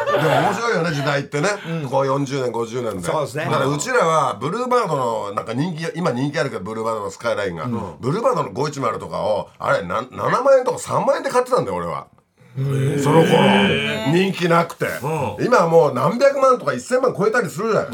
[0.18, 1.48] 面白いよね時代ってね、
[1.90, 3.02] こう40年50年で。
[3.02, 3.44] そうですね。
[3.44, 7.66] だからうちらはブルーバードのなんか人気今人気あるけどブルーバードのスカイラインが、
[8.00, 12.06] ブルーバードの510とかをあれな7万円とか3万円で買ってたんだよ俺は。
[12.56, 12.60] そ
[13.10, 13.28] の頃。
[14.12, 14.86] 人気なくて。
[15.40, 17.86] 今はもう何百万とか1000万超えたりするじゃん。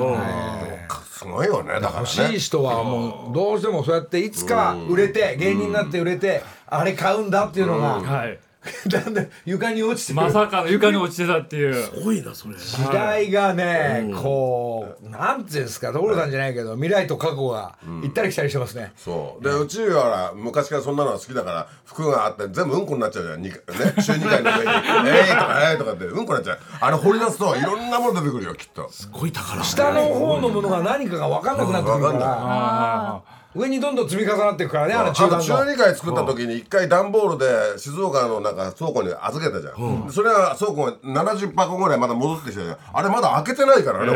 [1.21, 8.39] すごいよねだから欲しいね人はもうどうしてもそうやっていつか売れて芸人になって売れてあれ買うんだっていうのがはい。
[8.89, 10.17] だんだん床に落ちてる。
[10.21, 11.75] まさかの床に落ちてたっていう。
[11.75, 12.55] すごいなそれ。
[12.57, 18.93] 時代がねこうなんていうんですか所さんじゃないけど未来と過去が行ったり来たりしてますね。
[18.99, 19.45] そう。
[19.45, 23.43] でうちは昔からそんなのが好きだから服があって全部うんこになっちゃうじゃん。
[23.43, 23.57] にね
[23.99, 24.71] 週2回の上に
[25.09, 26.59] 「えい!」とか「えい!」とかってうんこになっちゃう。
[26.83, 28.91] あれ掘り出すといろんなもの出てくるよきっと。
[28.91, 29.63] すごい宝。
[29.65, 35.73] 下の方のものが何かが分かんなくなってくるか分かんらあ上にどんどん積み重なっていくからねあの中中段の。
[35.73, 42.77] 2回作った時に1回段ボールで静岡のなんか倉庫に預けたじゃん、でそれは倉庫が70箱ぐらいまだ戻ってきたじゃん。
[42.93, 44.13] あれまだ開けてないからね。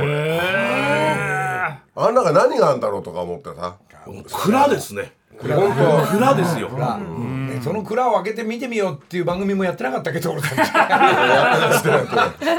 [1.97, 3.77] 俺あん中何があるんだろうとか思ってさ。
[4.45, 5.13] 蔵ですね。
[5.41, 6.69] 本当蔵ですよ。
[6.69, 6.99] 蔵
[7.55, 10.59] ねその蔵を開けて見てみようっていう番組もやってなかったっけ所さん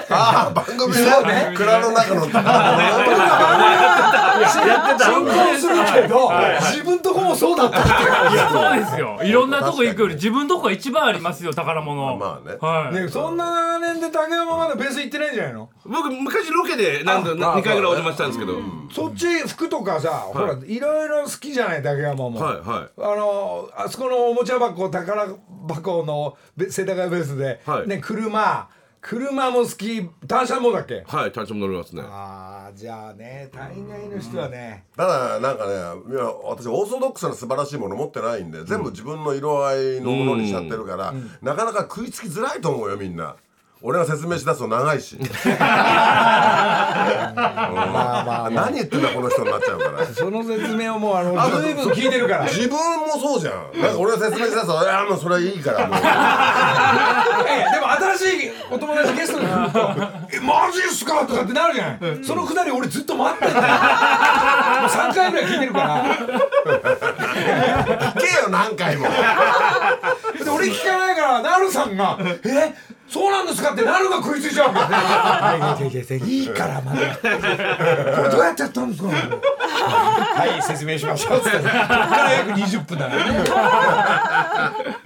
[0.09, 1.53] ああ番組ね。
[1.55, 2.77] 蔵の中の宝
[4.47, 4.61] 進
[5.25, 6.31] 行するけど
[6.71, 7.79] 自分とこもそうだった。
[7.81, 7.83] っ
[8.35, 9.19] やそうですよ。
[9.23, 12.17] いろんなとこ行くより自分とこが一番ありますよ宝物。
[12.17, 12.57] まあね。
[12.59, 15.69] はい、ねそんな年で竹山まだベース行ってないんじゃないの？
[15.85, 18.59] 僕昔ロケで何度2回ぐらいお邪魔したんですけど。
[18.91, 22.89] そっち服とかさ、ほらいろいろ好きじゃない竹山も、はいはい。
[22.97, 25.27] あのあそこのおもちゃ箱宝
[25.67, 27.87] 箱のべ世田谷ベースで、はい。
[27.87, 28.69] ね車。
[29.01, 30.09] 車も好き。
[30.27, 31.03] 単車もだっけ？
[31.05, 32.01] はい単車も乗りますね。
[32.03, 35.73] ああじゃあね大概の人はね、ただなんかね
[36.11, 41.13] いや私オーソドックスな素晴らしいもの持ってないんで全部自分の色合いのものにしちゃってるから、
[41.43, 43.35] なかなか食いつきづらいと思うよみんな
[43.81, 45.17] 俺が説明しだすと長いし。
[45.17, 45.27] ま
[47.35, 50.05] あまあ何言ってんだこの人になっちゃうから。
[50.05, 52.45] その説明をもうあの随分聞いてるから。
[52.45, 53.53] 自分もそうじゃん。
[53.79, 55.87] なんか俺が説明しだすと「いやもうそれはいいから。
[55.87, 55.97] もう。
[57.47, 59.79] ええでも新しいお友達ゲストに来ると
[60.33, 63.61] 「えマジっすか?」とかってなるじゃない、そのくだり俺ずっと待ってんだよ。
[63.61, 66.03] もう3回ぐらい聞いてるから。
[68.15, 69.07] 聞けよ何回も。
[69.09, 72.73] で俺聞かないからなるさんが「え
[73.15, 76.99] そうなんですか?」ってなるが食いついちゃうわけいいからまだ。
[78.17, 79.09] これどうやってやったんですか？
[79.75, 81.37] はい説明しましょう。
[81.37, 83.43] っつってから約20分だからね。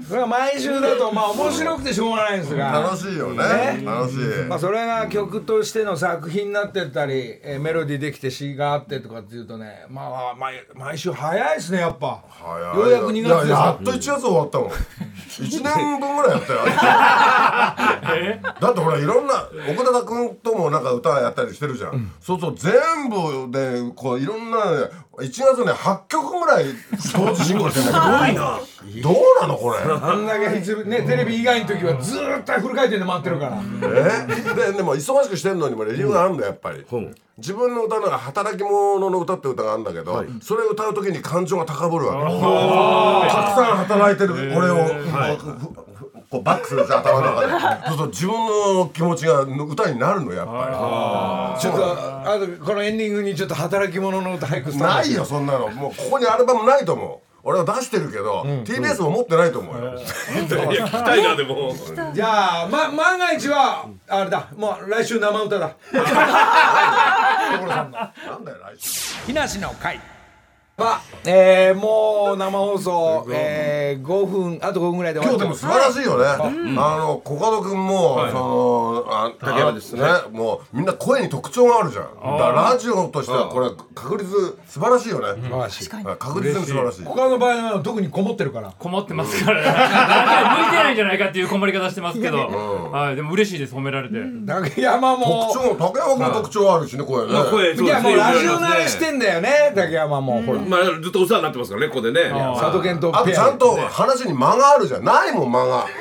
[0.07, 3.37] それが毎週だとまあ面白くてしょうがないんですが楽しいよね。
[3.37, 3.83] ね。
[3.85, 4.17] 楽しい。
[4.47, 12.23] まあそれが曲としての作品になってったり、えーメロディーできて詩があってとかっていうとねまあ毎毎週早いですねやっぱ。
[12.29, 12.77] 早い。
[12.77, 16.59] ようやく2月でややっと1月終わったもん1年分ぐらいやったよ。
[18.59, 22.73] だってほらいろんな奥田君ともなんか歌やったりしてるじゃん、そうそう全
[23.09, 26.65] 部でこういろんなね1月ね8曲ぐらい
[27.13, 28.59] 同時進行してんだけど。
[28.65, 29.03] すごいな。
[29.03, 29.77] どうなのこれ？
[29.79, 30.61] あんだけね
[31.03, 33.61] テレビ以外の時はずーっとフル回転で回ってるから。
[33.83, 34.27] え？
[34.71, 36.85] ででも忙しくしてんのにも理由があるんだよやっぱり、
[37.37, 43.29] 自分の歌の中働き者の歌って歌があるんだけど、それを歌う時に感情が高ぶるわけ。
[43.29, 44.77] たくさん働いてる俺を、
[46.29, 47.51] こうバックするじゃん頭の中で。
[47.89, 48.35] そうすると自分
[48.77, 55.69] の気持ちが歌になるのやっぱちょっとあとこのエンディングにちょっと働き者の歌俳句りないよそんなの。
[55.69, 57.29] もうここにアルバムないと思う。
[57.41, 61.73] 俺は出してるけど、TBS も持ってないと思うよ、いや聞きたいなでも。
[62.13, 64.47] じゃあ、ま、万が一はあれだ。
[64.57, 65.71] もう来週生歌だ。
[67.65, 67.91] なん
[68.43, 69.15] だよ来週。
[69.25, 69.99] 木梨の会
[70.79, 80.01] まあ、えー、もう生放送、えー、5分あと5分ぐらいで終わって今日でも素晴らしいよね、あのコカド君も、そのあ竹山ですね。
[80.31, 82.03] もうみんな声に特徴があるじゃん。
[82.05, 85.89] だからラジオとしてはこれ確率素晴らしいよね、素晴らしい。
[85.89, 86.65] はい確実に。
[86.65, 87.03] 素晴らしい。
[87.03, 88.73] 他の場合は特にこもってるから。
[88.77, 92.37] こもってますから、ね、向いてないんじゃないかっていうこもり方してますけど、
[92.91, 94.15] はい、でも嬉しいです褒められて、
[94.47, 102.29] 竹山も特徴竹山君も特徴あるしね声ね、まあ声そういやもうラジオ慣れしてんだよね竹山も、ほらまあずっとお世話になってますからねここでね。
[102.59, 105.03] 佐渡健とあとちゃんと話に間があるじゃん。
[105.03, 105.85] ないもん間が。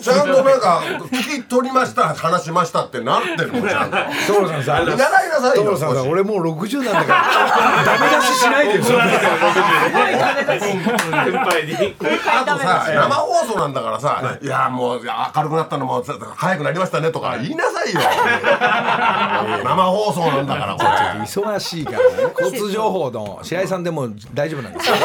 [0.00, 0.80] ちゃんとなんか
[1.12, 3.96] 聞き取りました話しましたってなってるもんちゃんと。
[4.26, 4.98] 所さんさ見習い
[5.28, 7.22] なさいよ所さん俺もう60なんだから
[7.84, 8.82] ダメ出ししないでよ。
[8.84, 8.98] 先
[11.36, 11.94] 輩に。
[12.26, 14.46] あとさ生放送なんだからさ「い。
[14.46, 18.00] やもう明るくなったのもさ早くなりましたね」とか言いなさいよ。
[19.64, 20.86] 生放送なんだからこれ。
[21.26, 22.04] 忙しいからね
[22.50, 24.96] 交通情報の白井さんでも大丈夫なんですよ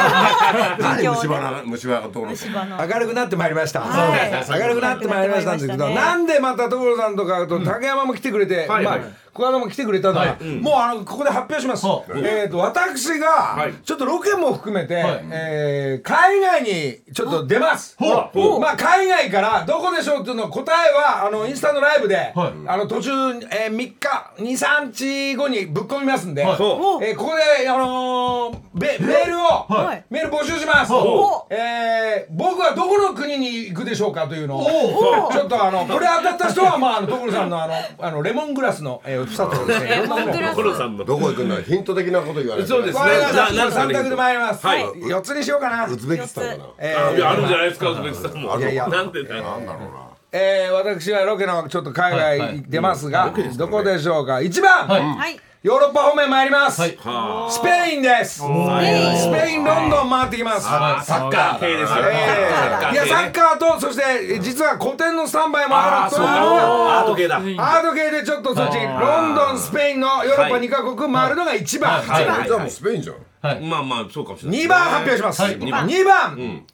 [0.79, 2.77] 何 虫歯な虫歯がどうの虫歯の。
[2.87, 4.59] 明るくなってまいりました、はい。
[4.59, 5.95] 明るくなってまいりましたんですけど、ね。
[5.95, 8.99] なんでまた所さんとかと竹山も来てくれて、まあはいはい
[9.33, 13.73] 小山も来てくれたのは、もうあのここで発表します、えー、と私がい。
[13.83, 27.03] ちょっとロケも含めて、えー海外にちょっと出ます、まあ海外からどこでしょうっていうの答えはあのインスタのライブで、あの途中、えー、3日23日後にぶっ込みますんで、そう。
[27.03, 30.05] えーここで、あのメールを、はい。
[30.09, 40.05] メール募集します、おえー僕はどこの国に行くでしょうかというのをちょっとあのこれ当たった人はまああの所さんのあのあのレモングラスの、えー、房とですね。
[40.05, 41.03] んなものをコロさんの。
[41.03, 44.83] どこ行くんだヒント的なこと言われてそうですわかりましたなな三択で参ります、はい。
[44.83, 45.85] 4つにしようかな。
[45.85, 46.69] ウズベキスタンかな。
[46.79, 48.59] えあるんじゃーないですかウズベキスタンも。
[48.59, 48.87] いやいや。
[48.87, 49.43] なんでだよ。
[49.43, 50.11] なんだろうな。
[50.33, 54.35] えー私はロケのちょっと海外出ますが、どこでしょうか。
[54.35, 60.65] 1番、はいヨーロッパ方面参ります、はスペインです、スペインロンドン回ってきます。
[60.67, 61.59] あサッカー。
[61.59, 66.27] 系ですよえーいやサッカーとそして実は古典のスタンバイもあるという。
[66.27, 67.37] アート系だ。
[67.37, 72.25] アート系でちょっとそっちロンドンスペインのヨーロッパ2カ国回るのが1番、はい。
[72.27, 72.47] はい。
[72.47, 73.69] じゃあもうスペインじゃん。
[73.69, 74.61] まあまあそうかもしれない。
[74.61, 75.85] 2番発表します、二番。
[75.85, 76.65] 2番、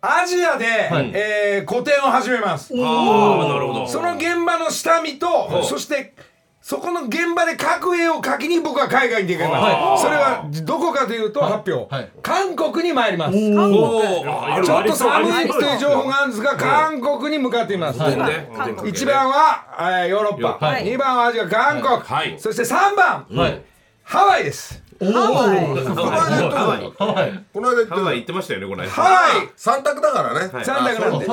[0.00, 0.66] アジアで、
[1.12, 2.72] えー個展を始めます。
[2.72, 6.14] ああなるほどその現場の下見とそして
[6.62, 10.04] そこの現場で描く絵を描きに僕は海外に出かけます。
[10.04, 11.92] それはどこかというと発表、
[12.22, 13.36] 韓国に参ります。
[13.36, 15.60] ちょっと寒いありそう。
[15.60, 20.84] っていう情報があるんですが韓国に向かっています、ね1番は、えーヨーロッパ、はい。
[20.84, 22.38] 2番はアジア韓国、はい。
[22.38, 23.62] そして3番、はい。
[24.04, 27.44] ハワイですハワイ。
[27.52, 30.50] この間この間行ってましたよねこの間ハワイ三択だからね。
[30.52, 30.64] はい。
[30.64, 31.26] 三択なんで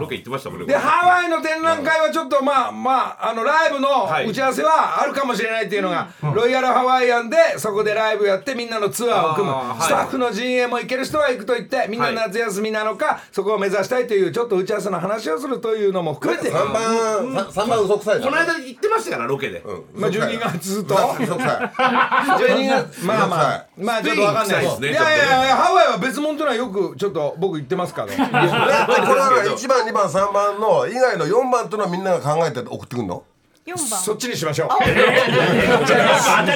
[0.00, 0.66] ロケ行ってましたもんね。
[0.66, 4.26] でハワイの展覧会はちょっとまあまああのライブのはい。
[4.26, 19.60] 打ち合わせはあるかもしれないっていうのが、ロイヤルハワイアンでそこでライブやってみんなのツアーを組む、スタッフの陣営も行ける人は行くと言ってみんな夏休みなのか、そこを目指したいというちょっと打ち合わせの話をするというのも含めて、三番さ三番嘘くさいこの間行ってましたからロケで。
[19.60, 20.00] うん。
[20.00, 20.94] まあ、12月と。
[21.20, 21.76] 嘘くさい。
[21.76, 23.66] 12月まあまあ。
[23.76, 24.64] まあちょっとわかんない。
[24.64, 28.08] ですねいやいやいやハワイは別物というのはよくちょっと僕言ってますから。
[28.08, 33.22] これは1番2番3番の以外の4番というのはみんなが考えて送ってくんの
[33.66, 34.00] ？4番。
[34.00, 34.68] そっちにしましょう。
[34.70, 34.84] 当た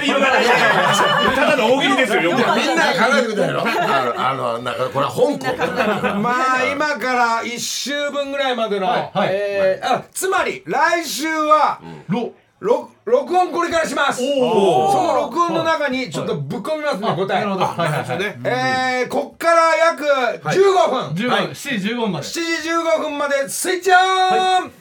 [0.00, 0.44] りようがない
[1.34, 2.58] ただの大喜利ですよみんなが考
[3.18, 8.86] えてくんじゃないのあのあのなんかこれは香港まあ今から1週分ぐらいまでの、
[9.24, 14.18] えーあつまり来週は、ろ録録音これからします。
[14.20, 17.40] その録音の中にちょっとぶっ込みますね、答え。
[17.40, 17.64] なるほど。
[17.64, 18.38] はいはいはい。
[19.02, 21.46] えー、こっから約15分、15はい。
[21.46, 22.26] 分7時15分まで。
[22.26, 22.40] 7時
[22.70, 24.72] 15分までスイッチオン、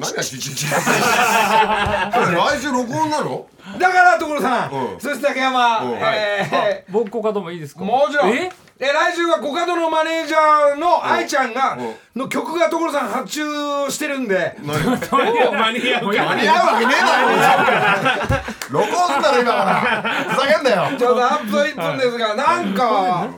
[0.00, 3.46] 何がちっちゃい来週録音なの
[3.78, 8.50] だから所さん、うんそして竹山、うんえー僕コカドもいいですかもちろんえ
[8.80, 11.78] え来週はコカドのマネージャーの愛ちゃんが
[12.16, 13.40] の曲が所さん発注
[13.88, 14.56] してるんで。
[14.60, 20.34] 間に合うか間に合うわけねえだろ録音すんだろ今から。
[20.34, 20.98] ふざけんなよ。
[20.98, 23.28] ちょうどアップ1分ですがなんか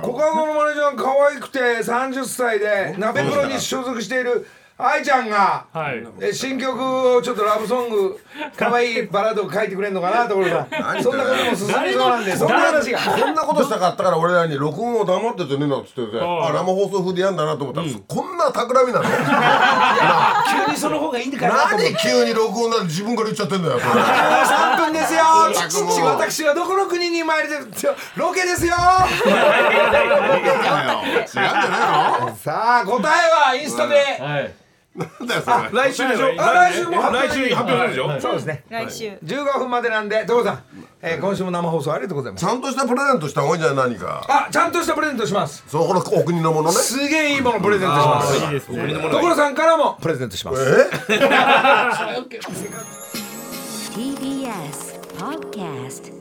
[0.00, 4.46] コカドのマネージャーが可愛くて30歳で鍋プロに所属している
[4.76, 6.04] 愛ちゃんがはい。
[6.20, 6.76] え新曲
[7.16, 8.18] をちょっとラブソング
[8.56, 10.66] 可愛いバラードを書いてくれんのかな所さ
[10.98, 11.02] ん。
[11.02, 12.98] そんなことも進みそうなんでそんな話が。
[12.98, 16.18] こんなことしたかったから俺らに録音を黙っててねなんつってて。
[16.20, 18.36] あ生放送風でやんだなと思ったらこん。
[18.36, 19.04] な企みなの？
[20.66, 21.54] 急にその方がいいんだから。
[21.78, 24.02] 何急に録音なんて自分から言っちゃってんだよこれ。
[24.02, 25.20] 3分ですよ。
[26.04, 27.54] 私はどこの国に参りて
[28.16, 28.74] ロケですよ。
[29.24, 30.82] 違うんじゃな
[32.18, 34.52] いのさあ答えはインスタではい
[34.94, 35.56] なんだよそれ。
[35.72, 36.26] 来週でしょ？
[36.38, 38.20] あ来週も来週発表するでしょ？
[38.20, 38.64] そうですね。
[38.68, 39.08] 来週。
[39.24, 40.62] 15分までなんで所さん、
[41.02, 42.44] えー今週も生放送ありがとうございます。
[42.46, 43.90] ちゃんとしたプレゼントした方がいいんじゃない？
[43.90, 44.24] 何か。
[44.28, 45.64] あちゃんとしたプレゼントします。
[45.66, 46.96] そこのお国のものねす。
[47.08, 48.44] げえいいものプレゼントします。
[48.44, 48.94] いいですね。
[48.94, 50.88] 所さんからもプレゼントします。
[51.10, 51.18] え
[53.94, 56.12] ？TBS Podcast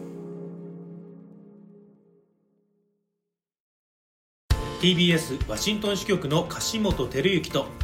[4.81, 7.65] TBS ワシントン支局の樫本照之と